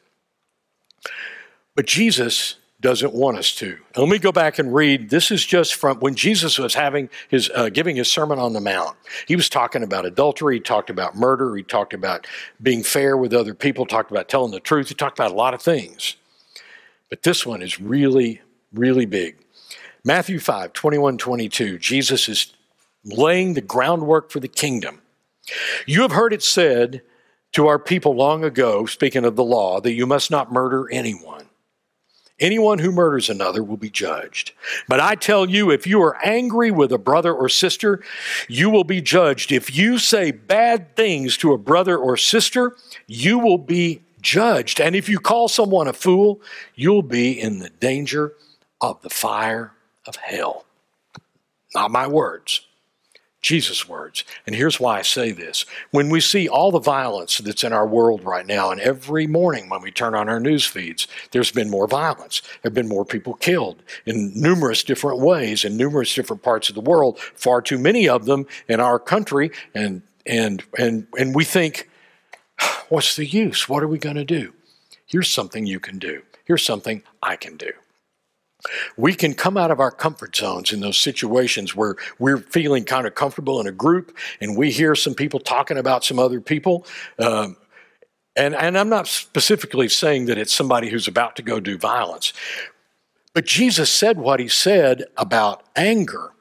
But 1.75 1.87
Jesus 1.87 2.55
doesn't 2.81 3.13
want 3.13 3.37
us 3.37 3.53
to. 3.55 3.77
let 3.97 4.07
me 4.07 4.19
go 4.19 4.31
back 4.31 4.57
and 4.57 4.73
read. 4.73 5.09
This 5.09 5.31
is 5.31 5.45
just 5.45 5.75
from 5.75 5.99
when 5.99 6.15
Jesus 6.15 6.57
was 6.57 6.73
having 6.73 7.09
his 7.27 7.51
uh, 7.53 7.67
giving 7.67 7.97
his 7.97 8.09
sermon 8.09 8.39
on 8.39 8.53
the 8.53 8.61
mount. 8.61 8.95
He 9.27 9.35
was 9.35 9.49
talking 9.49 9.83
about 9.83 10.05
adultery. 10.05 10.55
He 10.55 10.61
talked 10.61 10.89
about 10.89 11.15
murder. 11.15 11.53
He 11.57 11.63
talked 11.63 11.93
about 11.93 12.25
being 12.61 12.83
fair 12.83 13.17
with 13.17 13.33
other 13.33 13.53
people. 13.53 13.85
Talked 13.85 14.11
about 14.11 14.29
telling 14.29 14.51
the 14.51 14.61
truth. 14.61 14.87
He 14.87 14.95
talked 14.95 15.19
about 15.19 15.31
a 15.31 15.35
lot 15.35 15.53
of 15.53 15.61
things. 15.61 16.15
But 17.09 17.23
this 17.23 17.45
one 17.45 17.61
is 17.61 17.79
really, 17.79 18.41
really 18.73 19.05
big. 19.05 19.37
Matthew 20.03 20.39
5, 20.39 20.73
21, 20.73 21.17
22. 21.17 21.77
Jesus 21.79 22.29
is 22.29 22.53
laying 23.03 23.53
the 23.53 23.61
groundwork 23.61 24.31
for 24.31 24.39
the 24.39 24.47
kingdom. 24.47 25.01
You 25.85 26.03
have 26.03 26.11
heard 26.11 26.33
it 26.33 26.43
said 26.43 27.01
to 27.53 27.67
our 27.67 27.79
people 27.79 28.15
long 28.15 28.43
ago, 28.43 28.85
speaking 28.85 29.25
of 29.25 29.35
the 29.35 29.43
law, 29.43 29.81
that 29.81 29.93
you 29.93 30.05
must 30.05 30.29
not 30.29 30.51
murder 30.51 30.87
anyone. 30.91 31.45
Anyone 32.39 32.79
who 32.79 32.91
murders 32.91 33.29
another 33.29 33.63
will 33.63 33.77
be 33.77 33.89
judged. 33.89 34.53
But 34.87 35.01
I 35.01 35.15
tell 35.15 35.49
you, 35.49 35.71
if 35.71 35.85
you 35.85 36.01
are 36.01 36.17
angry 36.23 36.71
with 36.71 36.91
a 36.93 36.97
brother 36.97 37.33
or 37.33 37.49
sister, 37.49 38.01
you 38.47 38.69
will 38.69 38.85
be 38.85 39.01
judged. 39.01 39.51
If 39.51 39.75
you 39.75 39.97
say 39.97 40.31
bad 40.31 40.95
things 40.95 41.35
to 41.37 41.51
a 41.51 41.57
brother 41.57 41.97
or 41.97 42.15
sister, 42.15 42.77
you 43.07 43.39
will 43.39 43.57
be 43.57 44.03
judged. 44.21 44.79
And 44.79 44.95
if 44.95 45.09
you 45.09 45.19
call 45.19 45.47
someone 45.47 45.87
a 45.87 45.93
fool, 45.93 46.41
you'll 46.75 47.03
be 47.03 47.39
in 47.39 47.59
the 47.59 47.69
danger 47.69 48.33
of 48.81 49.01
the 49.01 49.09
fire 49.09 49.73
of 50.05 50.15
hell. 50.15 50.65
Not 51.75 51.91
my 51.91 52.07
words. 52.07 52.61
Jesus' 53.41 53.87
words. 53.87 54.25
And 54.45 54.53
here's 54.53 54.79
why 54.79 54.99
I 54.99 55.01
say 55.01 55.31
this. 55.31 55.65
When 55.91 56.09
we 56.09 56.19
see 56.19 56.49
all 56.49 56.71
the 56.71 56.79
violence 56.79 57.37
that's 57.37 57.63
in 57.63 57.71
our 57.71 57.87
world 57.87 58.23
right 58.23 58.45
now, 58.45 58.69
and 58.69 58.81
every 58.81 59.27
morning 59.27 59.69
when 59.69 59.81
we 59.81 59.91
turn 59.91 60.13
on 60.13 60.27
our 60.27 60.41
news 60.41 60.65
feeds, 60.65 61.07
there's 61.31 61.51
been 61.51 61.69
more 61.69 61.87
violence. 61.87 62.41
There 62.41 62.69
have 62.69 62.73
been 62.73 62.89
more 62.89 63.05
people 63.05 63.35
killed 63.35 63.81
in 64.05 64.33
numerous 64.35 64.83
different 64.83 65.19
ways 65.19 65.63
in 65.63 65.77
numerous 65.77 66.13
different 66.13 66.43
parts 66.43 66.67
of 66.67 66.75
the 66.75 66.81
world, 66.81 67.17
far 67.19 67.61
too 67.61 67.77
many 67.77 68.09
of 68.09 68.25
them 68.25 68.45
in 68.67 68.81
our 68.81 68.99
country. 68.99 69.51
And, 69.73 70.01
and, 70.25 70.61
and, 70.77 71.07
and 71.17 71.33
we 71.33 71.45
think, 71.45 71.88
what's 72.89 73.15
the 73.15 73.25
use? 73.25 73.67
What 73.67 73.83
are 73.83 73.87
we 73.87 73.97
going 73.97 74.15
to 74.15 74.25
do? 74.25 74.53
Here's 75.05 75.29
something 75.29 75.65
you 75.65 75.79
can 75.79 75.97
do. 75.97 76.21
Here's 76.45 76.63
something 76.63 77.03
I 77.21 77.35
can 77.35 77.57
do. 77.57 77.71
We 78.97 79.13
can 79.13 79.33
come 79.33 79.55
out 79.55 79.71
of 79.71 79.79
our 79.79 79.91
comfort 79.91 80.35
zones 80.35 80.73
in 80.73 80.81
those 80.81 80.99
situations 80.99 81.75
where 81.75 81.95
we're 82.19 82.39
feeling 82.39 82.83
kind 82.83 83.07
of 83.07 83.15
comfortable 83.15 83.61
in 83.61 83.67
a 83.67 83.71
group 83.71 84.15
and 84.41 84.57
we 84.57 84.69
hear 84.69 84.95
some 84.95 85.13
people 85.13 85.39
talking 85.39 85.77
about 85.77 86.03
some 86.03 86.19
other 86.19 86.41
people. 86.41 86.85
Um, 87.17 87.55
and, 88.35 88.53
and 88.55 88.77
I'm 88.77 88.89
not 88.89 89.07
specifically 89.07 89.87
saying 89.87 90.25
that 90.25 90.37
it's 90.37 90.53
somebody 90.53 90.89
who's 90.89 91.07
about 91.07 91.37
to 91.37 91.41
go 91.41 91.59
do 91.59 91.77
violence, 91.77 92.33
but 93.33 93.45
Jesus 93.45 93.89
said 93.89 94.17
what 94.17 94.39
he 94.39 94.47
said 94.47 95.05
about 95.17 95.63
anger 95.75 96.33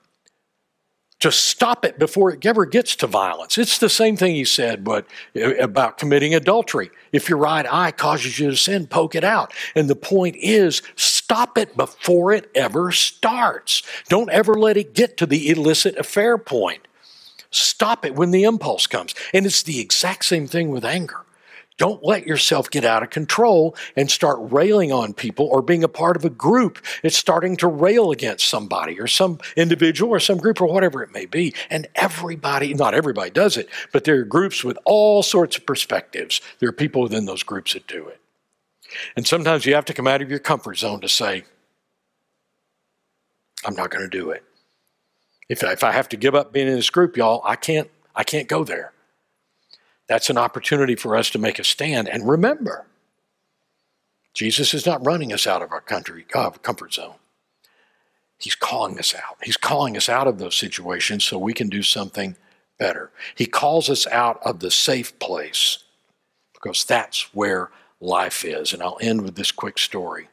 to 1.20 1.32
stop 1.32 1.84
it 1.84 1.98
before 1.98 2.32
it 2.32 2.44
ever 2.46 2.64
gets 2.64 2.94
to 2.96 3.06
violence. 3.06 3.58
It's 3.58 3.78
the 3.78 3.88
same 3.88 4.16
thing 4.16 4.34
he 4.34 4.44
said 4.44 4.84
but 4.84 5.06
uh, 5.36 5.56
about 5.56 5.98
committing 5.98 6.34
adultery. 6.34 6.90
If 7.12 7.28
your 7.28 7.38
right 7.38 7.66
eye 7.68 7.90
causes 7.90 8.38
you 8.38 8.50
to 8.50 8.56
sin, 8.56 8.86
poke 8.86 9.14
it 9.14 9.24
out. 9.24 9.52
And 9.74 9.90
the 9.90 9.96
point 9.96 10.36
is, 10.36 10.82
stop 10.96 11.58
it 11.58 11.76
before 11.76 12.32
it 12.32 12.50
ever 12.54 12.92
starts. 12.92 13.82
Don't 14.08 14.30
ever 14.30 14.54
let 14.54 14.76
it 14.76 14.94
get 14.94 15.16
to 15.18 15.26
the 15.26 15.50
illicit 15.50 15.96
affair 15.96 16.38
point. 16.38 16.86
Stop 17.50 18.04
it 18.04 18.14
when 18.14 18.30
the 18.30 18.44
impulse 18.44 18.86
comes. 18.86 19.14
And 19.32 19.46
it's 19.46 19.62
the 19.62 19.80
exact 19.80 20.24
same 20.26 20.46
thing 20.46 20.68
with 20.70 20.84
anger. 20.84 21.24
Don't 21.78 22.04
let 22.04 22.26
yourself 22.26 22.68
get 22.70 22.84
out 22.84 23.04
of 23.04 23.10
control 23.10 23.76
and 23.94 24.10
start 24.10 24.38
railing 24.40 24.92
on 24.92 25.14
people 25.14 25.46
or 25.46 25.62
being 25.62 25.84
a 25.84 25.88
part 25.88 26.16
of 26.16 26.24
a 26.24 26.30
group 26.30 26.84
that's 27.02 27.16
starting 27.16 27.56
to 27.58 27.68
rail 27.68 28.10
against 28.10 28.48
somebody 28.48 29.00
or 29.00 29.06
some 29.06 29.38
individual 29.56 30.12
or 30.12 30.18
some 30.18 30.38
group 30.38 30.60
or 30.60 30.66
whatever 30.66 31.04
it 31.04 31.14
may 31.14 31.24
be. 31.24 31.54
And 31.70 31.86
everybody, 31.94 32.74
not 32.74 32.94
everybody 32.94 33.30
does 33.30 33.56
it, 33.56 33.68
but 33.92 34.02
there 34.02 34.18
are 34.18 34.24
groups 34.24 34.64
with 34.64 34.76
all 34.84 35.22
sorts 35.22 35.56
of 35.56 35.66
perspectives. 35.66 36.40
There 36.58 36.68
are 36.68 36.72
people 36.72 37.00
within 37.00 37.26
those 37.26 37.44
groups 37.44 37.74
that 37.74 37.86
do 37.86 38.08
it. 38.08 38.20
And 39.16 39.24
sometimes 39.24 39.64
you 39.64 39.74
have 39.74 39.84
to 39.84 39.94
come 39.94 40.08
out 40.08 40.20
of 40.20 40.30
your 40.30 40.40
comfort 40.40 40.78
zone 40.78 41.00
to 41.00 41.08
say, 41.08 41.44
I'm 43.64 43.74
not 43.74 43.90
going 43.90 44.08
to 44.08 44.10
do 44.10 44.30
it. 44.30 44.42
If, 45.48 45.62
if 45.62 45.84
I 45.84 45.92
have 45.92 46.08
to 46.08 46.16
give 46.16 46.34
up 46.34 46.52
being 46.52 46.66
in 46.66 46.74
this 46.74 46.90
group, 46.90 47.16
y'all, 47.16 47.40
I 47.44 47.54
can't, 47.54 47.88
I 48.16 48.24
can't 48.24 48.48
go 48.48 48.64
there. 48.64 48.92
That's 50.08 50.30
an 50.30 50.38
opportunity 50.38 50.96
for 50.96 51.16
us 51.16 51.30
to 51.30 51.38
make 51.38 51.58
a 51.58 51.64
stand. 51.64 52.08
And 52.08 52.28
remember, 52.28 52.86
Jesus 54.32 54.72
is 54.72 54.86
not 54.86 55.04
running 55.04 55.32
us 55.32 55.46
out 55.46 55.62
of 55.62 55.70
our 55.70 55.80
country, 55.80 56.24
uh, 56.34 56.50
comfort 56.50 56.94
zone. 56.94 57.16
He's 58.38 58.54
calling 58.54 58.98
us 58.98 59.14
out. 59.14 59.36
He's 59.42 59.56
calling 59.56 59.96
us 59.96 60.08
out 60.08 60.26
of 60.26 60.38
those 60.38 60.54
situations 60.54 61.24
so 61.24 61.38
we 61.38 61.52
can 61.52 61.68
do 61.68 61.82
something 61.82 62.36
better. 62.78 63.10
He 63.34 63.46
calls 63.46 63.90
us 63.90 64.06
out 64.06 64.40
of 64.44 64.60
the 64.60 64.70
safe 64.70 65.18
place 65.18 65.84
because 66.54 66.84
that's 66.84 67.34
where 67.34 67.70
life 68.00 68.44
is. 68.44 68.72
And 68.72 68.82
I'll 68.82 68.98
end 69.00 69.22
with 69.22 69.34
this 69.34 69.50
quick 69.50 69.78
story. 69.78 70.28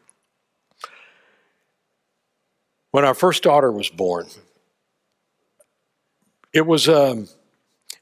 When 2.92 3.04
our 3.04 3.16
first 3.16 3.44
daughter 3.44 3.72
was 3.72 3.90
born, 3.90 4.28
it 6.54 6.66
was 6.66 6.88
a, 6.88 7.12
um, 7.12 7.28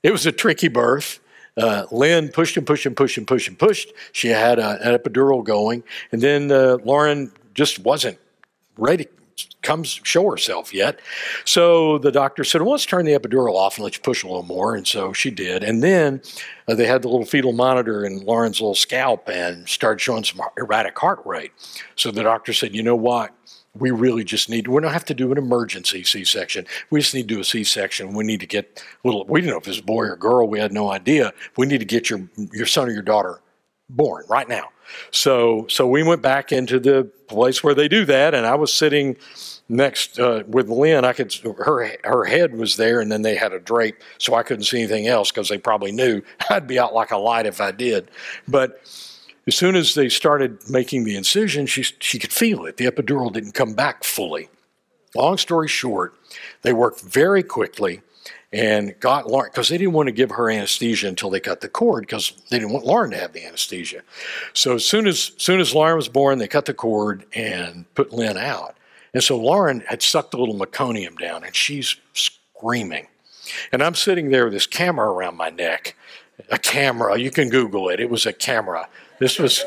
it 0.03 0.11
was 0.11 0.25
a 0.25 0.31
tricky 0.31 0.67
birth. 0.67 1.19
Uh, 1.55 1.85
Lynn 1.91 2.29
pushed 2.29 2.57
and 2.57 2.65
pushed 2.65 2.85
and 2.85 2.95
pushed 2.95 3.17
and 3.17 3.27
pushed 3.27 3.47
and 3.47 3.59
pushed. 3.59 3.93
She 4.11 4.29
had 4.29 4.59
a, 4.59 4.81
an 4.81 4.97
epidural 4.97 5.43
going, 5.43 5.83
and 6.11 6.21
then 6.21 6.51
uh, 6.51 6.77
Lauren 6.83 7.31
just 7.53 7.79
wasn't 7.79 8.17
ready 8.77 9.07
come 9.61 9.83
show 9.83 10.29
herself 10.29 10.73
yet. 10.73 10.99
So 11.45 11.97
the 11.97 12.11
doctor 12.11 12.43
said, 12.43 12.61
well, 12.61 12.71
let's 12.71 12.85
turn 12.85 13.05
the 13.05 13.17
epidural 13.17 13.55
off 13.55 13.77
and 13.77 13.83
let 13.83 13.95
you 13.95 14.01
push 14.01 14.23
a 14.23 14.27
little 14.27 14.43
more. 14.43 14.75
And 14.75 14.87
so 14.87 15.13
she 15.13 15.31
did. 15.31 15.63
And 15.63 15.81
then 15.81 16.21
uh, 16.67 16.75
they 16.75 16.85
had 16.85 17.01
the 17.01 17.07
little 17.07 17.25
fetal 17.25 17.53
monitor 17.53 18.05
in 18.05 18.19
Lauren's 18.25 18.61
little 18.61 18.75
scalp 18.75 19.29
and 19.29 19.67
started 19.67 20.01
showing 20.01 20.23
some 20.23 20.41
erratic 20.57 20.97
heart 20.99 21.21
rate. 21.25 21.51
So 21.95 22.11
the 22.11 22.23
doctor 22.23 22.53
said, 22.53 22.75
you 22.75 22.83
know 22.83 22.95
what? 22.95 23.33
we 23.75 23.89
really 23.89 24.23
just 24.23 24.49
need 24.49 24.67
we 24.67 24.81
don't 24.81 24.93
have 24.93 25.05
to 25.05 25.13
do 25.13 25.31
an 25.31 25.37
emergency 25.37 26.03
c-section 26.03 26.65
we 26.91 26.99
just 26.99 27.13
need 27.13 27.27
to 27.27 27.35
do 27.35 27.39
a 27.39 27.43
c-section 27.43 28.13
we 28.13 28.23
need 28.23 28.39
to 28.39 28.45
get 28.45 28.83
little 29.03 29.25
we 29.25 29.41
didn't 29.41 29.51
know 29.51 29.57
if 29.57 29.65
it 29.65 29.71
was 29.71 29.79
a 29.79 29.83
boy 29.83 30.03
or 30.03 30.15
girl 30.15 30.47
we 30.47 30.59
had 30.59 30.71
no 30.71 30.91
idea 30.91 31.33
we 31.57 31.65
need 31.65 31.79
to 31.79 31.85
get 31.85 32.09
your 32.09 32.21
your 32.51 32.67
son 32.67 32.87
or 32.87 32.91
your 32.91 33.01
daughter 33.01 33.41
born 33.95 34.25
right 34.29 34.47
now. 34.47 34.69
So 35.11 35.65
so 35.69 35.87
we 35.87 36.03
went 36.03 36.21
back 36.21 36.51
into 36.51 36.79
the 36.79 37.09
place 37.27 37.63
where 37.63 37.73
they 37.73 37.87
do 37.87 38.05
that 38.05 38.35
and 38.35 38.45
i 38.45 38.53
was 38.53 38.71
sitting 38.71 39.17
next 39.69 40.19
uh, 40.19 40.43
with 40.47 40.69
lynn. 40.69 41.05
I 41.05 41.13
could 41.13 41.33
her 41.33 41.97
her 42.03 42.25
head 42.25 42.55
was 42.55 42.75
there 42.75 42.99
and 42.99 43.11
then 43.11 43.21
they 43.21 43.35
had 43.35 43.53
a 43.53 43.59
drape 43.59 43.95
so 44.19 44.35
i 44.35 44.43
couldn't 44.43 44.65
see 44.65 44.79
anything 44.79 45.07
else 45.07 45.31
because 45.31 45.49
they 45.49 45.57
probably 45.57 45.91
knew. 45.91 46.21
I'd 46.49 46.67
be 46.67 46.79
out 46.79 46.93
like 46.93 47.11
a 47.11 47.17
light 47.17 47.45
if 47.45 47.61
i 47.61 47.71
did. 47.71 48.11
But 48.47 48.81
as 49.47 49.55
soon 49.55 49.75
as 49.75 49.93
they 49.93 50.09
started 50.09 50.69
making 50.69 51.03
the 51.03 51.15
incision, 51.15 51.65
she, 51.65 51.83
she 51.99 52.17
could 52.17 52.31
feel 52.31 52.65
it. 52.65 52.77
The 52.77 52.85
epidural 52.85 53.31
didn't 53.31 53.51
come 53.51 53.73
back 53.73 54.03
fully. 54.03 54.49
Long 55.15 55.37
story 55.37 55.67
short, 55.67 56.15
they 56.61 56.73
worked 56.73 57.01
very 57.01 57.43
quickly 57.43 58.01
and 58.53 58.97
got 58.99 59.27
Lauren, 59.27 59.49
because 59.51 59.69
they 59.69 59.77
didn't 59.77 59.93
want 59.93 60.07
to 60.07 60.13
give 60.13 60.31
her 60.31 60.49
anesthesia 60.49 61.07
until 61.07 61.29
they 61.29 61.39
cut 61.39 61.61
the 61.61 61.67
cord 61.67 62.03
because 62.03 62.33
they 62.49 62.59
didn't 62.59 62.71
want 62.71 62.85
Lauren 62.85 63.11
to 63.11 63.17
have 63.17 63.33
the 63.33 63.45
anesthesia. 63.45 64.01
So 64.53 64.75
as 64.75 64.85
soon 64.85 65.07
as, 65.07 65.31
soon 65.37 65.59
as 65.59 65.73
Lauren 65.73 65.97
was 65.97 66.07
born, 66.07 66.37
they 66.37 66.47
cut 66.47 66.65
the 66.65 66.73
cord 66.73 67.25
and 67.33 67.85
put 67.95 68.13
Lynn 68.13 68.37
out. 68.37 68.77
And 69.13 69.23
so 69.23 69.37
Lauren 69.37 69.81
had 69.81 70.01
sucked 70.01 70.33
a 70.33 70.37
little 70.37 70.55
meconium 70.55 71.17
down 71.17 71.43
and 71.43 71.55
she's 71.55 71.97
screaming. 72.13 73.07
And 73.71 73.83
I'm 73.83 73.95
sitting 73.95 74.29
there 74.29 74.45
with 74.45 74.53
this 74.53 74.67
camera 74.67 75.09
around 75.09 75.35
my 75.35 75.49
neck. 75.49 75.95
A 76.49 76.57
camera, 76.57 77.17
you 77.17 77.31
can 77.31 77.49
Google 77.49 77.89
it. 77.89 77.99
It 77.99 78.09
was 78.09 78.25
a 78.25 78.33
camera 78.33 78.87
this 79.23 79.39
was 79.39 79.63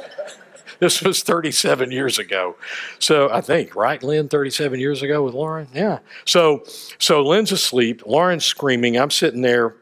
this 0.81 1.03
was 1.03 1.23
37 1.23 1.91
years 1.91 2.19
ago. 2.19 2.57
So 2.99 3.31
I 3.31 3.41
think, 3.41 3.75
right, 3.75 4.03
Lynn, 4.03 4.29
37 4.29 4.79
years 4.81 5.03
ago 5.03 5.23
with 5.23 5.35
Lauren? 5.35 5.69
Yeah. 5.75 5.99
So 6.25 6.65
so 6.99 7.23
Lynn's 7.23 7.53
asleep, 7.53 8.03
Lauren's 8.07 8.45
screaming, 8.45 8.99
I'm 8.99 9.11
sitting 9.11 9.43
there 9.43 9.75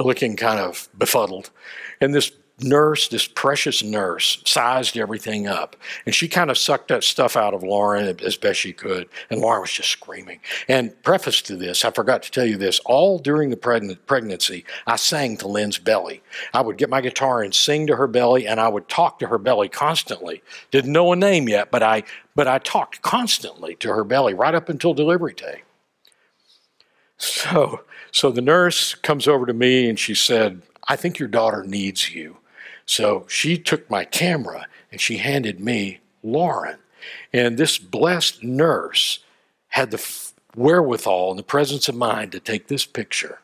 looking 0.00 0.36
kind 0.36 0.60
of 0.60 0.88
befuddled. 0.98 1.50
And 2.00 2.14
this 2.14 2.32
nurse, 2.60 3.08
this 3.08 3.26
precious 3.26 3.82
nurse, 3.82 4.42
sized 4.44 4.96
everything 4.96 5.46
up. 5.46 5.76
And 6.06 6.14
she 6.14 6.28
kind 6.28 6.50
of 6.50 6.58
sucked 6.58 6.88
that 6.88 7.04
stuff 7.04 7.36
out 7.36 7.54
of 7.54 7.62
Lauren 7.62 8.20
as 8.22 8.36
best 8.36 8.60
she 8.60 8.72
could. 8.72 9.08
And 9.30 9.40
Lauren 9.40 9.62
was 9.62 9.72
just 9.72 9.88
screaming. 9.90 10.40
And 10.68 11.00
preface 11.02 11.42
to 11.42 11.56
this, 11.56 11.84
I 11.84 11.90
forgot 11.90 12.22
to 12.24 12.30
tell 12.30 12.44
you 12.44 12.56
this, 12.56 12.80
all 12.80 13.18
during 13.18 13.50
the 13.50 13.56
pregnancy, 13.56 14.64
I 14.86 14.96
sang 14.96 15.36
to 15.38 15.48
Lynn's 15.48 15.78
belly. 15.78 16.22
I 16.54 16.60
would 16.60 16.78
get 16.78 16.90
my 16.90 17.00
guitar 17.00 17.42
and 17.42 17.54
sing 17.54 17.86
to 17.88 17.96
her 17.96 18.06
belly, 18.06 18.46
and 18.46 18.60
I 18.60 18.68
would 18.68 18.88
talk 18.88 19.18
to 19.20 19.26
her 19.26 19.38
belly 19.38 19.68
constantly. 19.68 20.42
Didn't 20.70 20.92
know 20.92 21.12
a 21.12 21.16
name 21.16 21.48
yet, 21.48 21.70
but 21.70 21.82
I 21.82 22.04
but 22.34 22.48
I 22.48 22.58
talked 22.58 23.02
constantly 23.02 23.74
to 23.76 23.92
her 23.92 24.04
belly 24.04 24.32
right 24.32 24.54
up 24.54 24.68
until 24.68 24.94
delivery 24.94 25.34
day. 25.34 25.62
So 27.18 27.82
so 28.10 28.30
the 28.30 28.42
nurse 28.42 28.94
comes 28.94 29.26
over 29.26 29.46
to 29.46 29.54
me 29.54 29.88
and 29.88 29.98
she 29.98 30.14
said, 30.14 30.62
I 30.88 30.96
think 30.96 31.18
your 31.18 31.28
daughter 31.28 31.64
needs 31.64 32.14
you. 32.14 32.36
So 32.86 33.26
she 33.28 33.58
took 33.58 33.88
my 33.90 34.04
camera 34.04 34.66
and 34.90 35.00
she 35.00 35.18
handed 35.18 35.60
me 35.60 36.00
Lauren. 36.22 36.78
And 37.32 37.58
this 37.58 37.78
blessed 37.78 38.42
nurse 38.42 39.20
had 39.68 39.90
the 39.90 40.30
wherewithal 40.54 41.30
and 41.30 41.38
the 41.38 41.44
presence 41.44 41.88
of 41.88 41.94
mind 41.94 42.32
to 42.32 42.40
take 42.40 42.68
this 42.68 42.84
picture. 42.84 43.40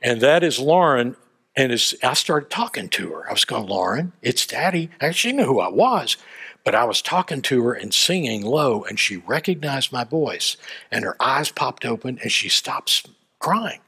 And 0.00 0.20
that 0.20 0.42
is 0.42 0.58
Lauren. 0.58 1.16
And 1.54 1.70
as 1.70 1.94
I 2.02 2.14
started 2.14 2.50
talking 2.50 2.88
to 2.90 3.12
her, 3.12 3.28
I 3.28 3.32
was 3.32 3.44
going, 3.44 3.66
Lauren, 3.66 4.12
it's 4.22 4.46
Daddy. 4.46 4.90
And 5.00 5.14
she 5.14 5.32
knew 5.32 5.44
who 5.44 5.60
I 5.60 5.68
was. 5.68 6.16
But 6.64 6.74
I 6.74 6.84
was 6.84 7.02
talking 7.02 7.42
to 7.42 7.64
her 7.64 7.72
and 7.74 7.92
singing 7.92 8.42
low, 8.42 8.84
and 8.84 8.98
she 8.98 9.16
recognized 9.16 9.92
my 9.92 10.04
voice, 10.04 10.56
and 10.92 11.04
her 11.04 11.16
eyes 11.20 11.50
popped 11.50 11.84
open, 11.84 12.20
and 12.22 12.30
she 12.30 12.48
stopped 12.48 13.08
crying. 13.40 13.80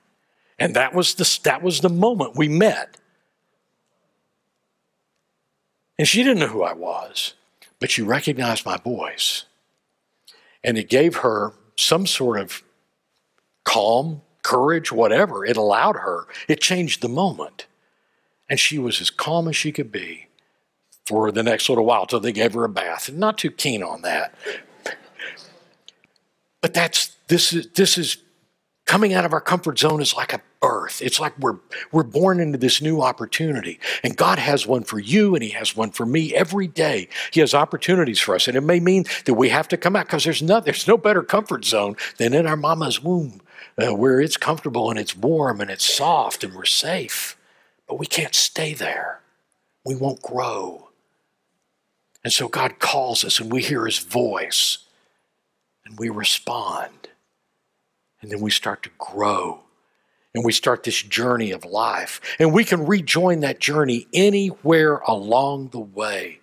And 0.65 0.75
that 0.77 0.95
was 0.95 1.13
the, 1.17 1.41
that 1.43 1.63
was 1.63 1.83
the 1.83 1.91
moment 1.91 2.37
we 2.37 2.49
met. 2.49 2.97
And 5.99 6.09
she 6.09 6.23
didn't 6.23 6.39
know 6.39 6.47
who 6.47 6.63
I 6.63 6.73
was, 6.73 7.35
but 7.81 7.91
she 7.91 8.01
recognized 8.01 8.65
my 8.65 8.79
voice. 8.79 9.45
And 10.65 10.79
it 10.79 10.89
gave 10.89 11.17
her 11.17 11.53
some 11.77 12.07
sort 12.07 12.41
of 12.41 12.63
calm, 13.65 14.23
courage, 14.43 14.91
whatever. 14.91 15.45
It 15.45 15.59
allowed 15.59 15.97
her, 15.97 16.29
it 16.49 16.63
changed 16.63 17.03
the 17.03 17.11
moment. 17.11 17.67
And 18.49 18.59
she 18.59 18.79
was 18.79 19.03
as 19.03 19.11
calm 19.11 19.49
as 19.49 19.57
she 19.57 19.71
could 19.71 19.93
be 19.93 20.29
for 21.05 21.31
the 21.31 21.43
next 21.43 21.69
little 21.69 21.85
while 21.85 22.07
till 22.07 22.21
they 22.21 22.33
gave 22.33 22.55
her 22.55 22.65
a 22.65 22.71
bath. 22.71 23.13
Not 23.13 23.37
too 23.37 23.51
keen 23.51 23.83
on 23.83 24.01
that. 24.01 24.35
But 26.63 26.73
that's 26.73 27.15
this 27.29 27.53
is 27.53 27.67
this 27.73 27.99
is 27.99 28.17
coming 28.95 29.13
out 29.13 29.25
of 29.25 29.33
our 29.33 29.41
comfort 29.41 29.77
zone 29.77 30.01
is 30.01 30.15
like 30.15 30.33
a 30.33 30.41
birth. 30.61 31.03
It's 31.03 31.19
like 31.19 31.37
we're 31.37 31.59
we're 31.91 32.05
born 32.05 32.39
into 32.39 32.59
this 32.59 32.81
new 32.81 33.03
opportunity. 33.03 33.81
And 34.05 34.17
God 34.17 34.39
has 34.39 34.69
one 34.69 34.85
for 34.85 35.01
you 35.01 35.35
and 35.35 35.43
he 35.43 35.51
has 35.51 35.75
one 35.75 35.91
for 35.91 36.07
me 36.07 36.33
every 36.33 36.69
day. 36.69 37.09
He 37.33 37.41
has 37.41 37.55
opportunities 37.55 38.21
for 38.21 38.37
us. 38.37 38.47
And 38.47 38.57
it 38.57 38.61
may 38.61 38.79
mean 38.79 39.05
that 39.25 39.35
we 39.35 39.49
have 39.49 39.67
to 39.67 39.77
come 39.77 39.97
out 39.97 40.07
because 40.07 40.23
there's 40.23 40.43
no 40.43 40.61
there's 40.61 40.87
no 40.87 40.97
better 40.97 41.25
comfort 41.25 41.65
zone 41.65 41.97
than 42.19 42.35
in 42.35 42.47
our 42.47 42.57
mama's 42.57 43.03
womb. 43.03 43.41
Uh, 43.77 43.93
where 43.93 44.21
it's 44.21 44.37
comfortable 44.37 44.89
and 44.89 45.01
it's 45.01 45.17
warm 45.17 45.61
and 45.61 45.73
it's 45.73 45.85
soft 45.85 46.45
and 46.45 46.55
we're 46.55 46.65
safe. 46.65 47.37
But 47.89 47.99
we 47.99 48.07
can't 48.07 48.37
stay 48.37 48.75
there. 48.75 49.23
We 49.85 49.97
won't 49.97 50.23
grow. 50.23 50.91
And 52.23 52.33
so 52.33 52.47
God 52.47 52.79
calls 52.79 53.25
us 53.25 53.41
and 53.41 53.51
we 53.51 53.61
hear 53.61 53.87
his 53.87 53.99
voice 53.99 54.79
and 55.85 55.99
we 55.99 56.11
respond. 56.11 57.09
And 58.25 58.33
then 58.33 58.41
we 58.41 58.51
start 58.51 58.83
to 58.85 58.91
grow 58.97 59.61
and 60.35 60.43
we 60.43 60.51
start 60.51 60.83
this 60.83 61.03
journey 61.03 61.51
of 61.51 61.67
life. 61.67 62.23
And 62.39 62.55
we 62.55 62.65
can 62.65 62.87
rejoin 62.87 63.41
that 63.41 63.61
journey 63.61 64.07
anywhere 64.15 64.97
along 65.07 65.69
the 65.69 65.81
way. 65.81 66.41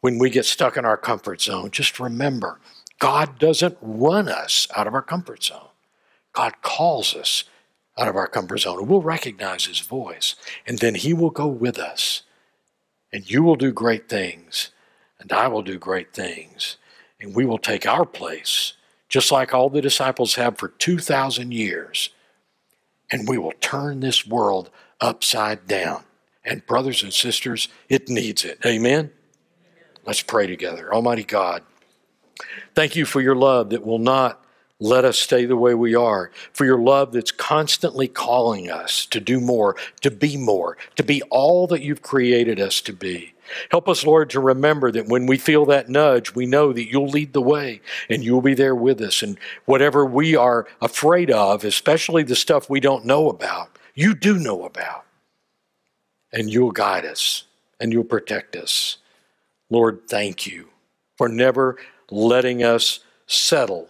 When 0.00 0.18
we 0.18 0.30
get 0.30 0.46
stuck 0.46 0.78
in 0.78 0.86
our 0.86 0.96
comfort 0.96 1.42
zone, 1.42 1.70
just 1.70 2.00
remember 2.00 2.58
God 2.98 3.38
doesn't 3.38 3.76
run 3.82 4.28
us 4.28 4.66
out 4.74 4.86
of 4.86 4.94
our 4.94 5.02
comfort 5.02 5.44
zone. 5.44 5.68
God 6.32 6.54
calls 6.62 7.14
us 7.14 7.44
out 7.98 8.08
of 8.08 8.16
our 8.16 8.26
comfort 8.26 8.60
zone, 8.60 8.78
and 8.78 8.88
we'll 8.88 9.02
recognize 9.02 9.66
His 9.66 9.80
voice, 9.80 10.36
and 10.66 10.78
then 10.78 10.94
He 10.94 11.12
will 11.12 11.28
go 11.28 11.46
with 11.46 11.78
us 11.78 12.22
and 13.12 13.30
you 13.30 13.42
will 13.42 13.56
do 13.56 13.72
great 13.72 14.08
things, 14.08 14.70
and 15.18 15.32
I 15.32 15.48
will 15.48 15.62
do 15.62 15.78
great 15.78 16.12
things, 16.12 16.76
and 17.20 17.34
we 17.34 17.44
will 17.44 17.58
take 17.58 17.86
our 17.86 18.04
place, 18.04 18.74
just 19.08 19.30
like 19.30 19.54
all 19.54 19.70
the 19.70 19.80
disciples 19.80 20.34
have 20.34 20.58
for 20.58 20.68
2,000 20.68 21.52
years, 21.52 22.10
and 23.10 23.28
we 23.28 23.38
will 23.38 23.52
turn 23.60 24.00
this 24.00 24.26
world 24.26 24.70
upside 25.00 25.66
down. 25.66 26.02
And, 26.44 26.64
brothers 26.66 27.02
and 27.02 27.12
sisters, 27.12 27.68
it 27.88 28.08
needs 28.08 28.44
it. 28.44 28.58
Amen? 28.64 29.10
Let's 30.06 30.22
pray 30.22 30.46
together. 30.46 30.94
Almighty 30.94 31.24
God, 31.24 31.62
thank 32.74 32.94
you 32.94 33.04
for 33.04 33.20
your 33.20 33.34
love 33.34 33.70
that 33.70 33.84
will 33.84 33.98
not 33.98 34.44
let 34.78 35.04
us 35.04 35.18
stay 35.18 35.46
the 35.46 35.56
way 35.56 35.74
we 35.74 35.94
are, 35.94 36.30
for 36.52 36.64
your 36.64 36.78
love 36.78 37.12
that's 37.12 37.32
constantly 37.32 38.06
calling 38.06 38.70
us 38.70 39.06
to 39.06 39.20
do 39.20 39.40
more, 39.40 39.74
to 40.02 40.10
be 40.10 40.36
more, 40.36 40.76
to 40.96 41.02
be 41.02 41.22
all 41.30 41.66
that 41.66 41.82
you've 41.82 42.02
created 42.02 42.60
us 42.60 42.80
to 42.82 42.92
be. 42.92 43.32
Help 43.70 43.88
us, 43.88 44.04
Lord, 44.04 44.30
to 44.30 44.40
remember 44.40 44.90
that 44.92 45.08
when 45.08 45.26
we 45.26 45.38
feel 45.38 45.64
that 45.66 45.88
nudge, 45.88 46.34
we 46.34 46.46
know 46.46 46.72
that 46.72 46.90
you'll 46.90 47.08
lead 47.08 47.32
the 47.32 47.40
way 47.40 47.80
and 48.08 48.24
you'll 48.24 48.42
be 48.42 48.54
there 48.54 48.74
with 48.74 49.00
us. 49.00 49.22
And 49.22 49.38
whatever 49.64 50.04
we 50.04 50.36
are 50.36 50.66
afraid 50.80 51.30
of, 51.30 51.64
especially 51.64 52.22
the 52.22 52.36
stuff 52.36 52.70
we 52.70 52.80
don't 52.80 53.04
know 53.04 53.28
about, 53.28 53.70
you 53.94 54.14
do 54.14 54.38
know 54.38 54.64
about. 54.64 55.04
And 56.32 56.50
you'll 56.50 56.72
guide 56.72 57.04
us 57.04 57.44
and 57.80 57.92
you'll 57.92 58.04
protect 58.04 58.56
us. 58.56 58.98
Lord, 59.70 60.02
thank 60.08 60.46
you 60.46 60.68
for 61.16 61.28
never 61.28 61.78
letting 62.10 62.62
us 62.62 63.00
settle 63.26 63.88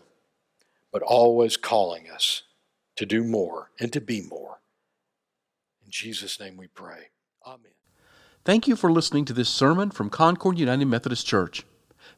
but 0.93 1.03
always 1.03 1.59
calling 1.59 2.09
us 2.09 2.45
to 2.97 3.05
do 3.05 3.23
more 3.23 3.71
and 3.79 3.93
to 3.93 4.01
be 4.01 4.23
more. 4.23 4.61
In 5.85 5.91
Jesus' 5.91 6.41
name 6.41 6.57
we 6.57 6.69
pray. 6.69 7.11
Amen. 7.47 7.73
Thank 8.47 8.69
you 8.69 8.77
for 8.77 8.93
listening 8.93 9.25
to 9.25 9.33
this 9.33 9.49
sermon 9.49 9.91
from 9.91 10.09
Concord 10.09 10.57
United 10.57 10.85
Methodist 10.85 11.27
Church. 11.27 11.67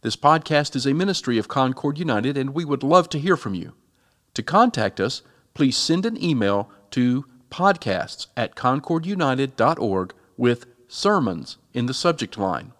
This 0.03 0.14
podcast 0.14 0.77
is 0.77 0.85
a 0.85 0.93
ministry 0.93 1.38
of 1.38 1.49
Concord 1.49 1.99
United, 1.99 2.37
and 2.37 2.53
we 2.53 2.67
would 2.67 2.83
love 2.83 3.09
to 3.09 3.19
hear 3.19 3.35
from 3.35 3.55
you. 3.55 3.73
To 4.35 4.43
contact 4.43 5.01
us, 5.01 5.23
please 5.55 5.75
send 5.75 6.05
an 6.05 6.23
email 6.23 6.71
to 6.91 7.25
podcasts 7.51 8.27
at 8.37 8.55
concordunited.org 8.57 10.12
with 10.37 10.67
sermons 10.87 11.57
in 11.73 11.87
the 11.87 11.95
subject 11.95 12.37
line. 12.37 12.73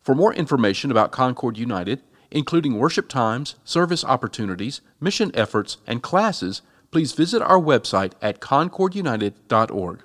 For 0.00 0.14
more 0.14 0.32
information 0.32 0.92
about 0.92 1.10
Concord 1.10 1.58
United, 1.58 2.02
including 2.30 2.78
worship 2.78 3.08
times, 3.08 3.56
service 3.64 4.04
opportunities, 4.04 4.80
mission 5.00 5.32
efforts, 5.34 5.78
and 5.88 6.04
classes, 6.04 6.62
please 6.92 7.14
visit 7.14 7.42
our 7.42 7.58
website 7.58 8.12
at 8.22 8.40
concordunited.org. 8.40 10.04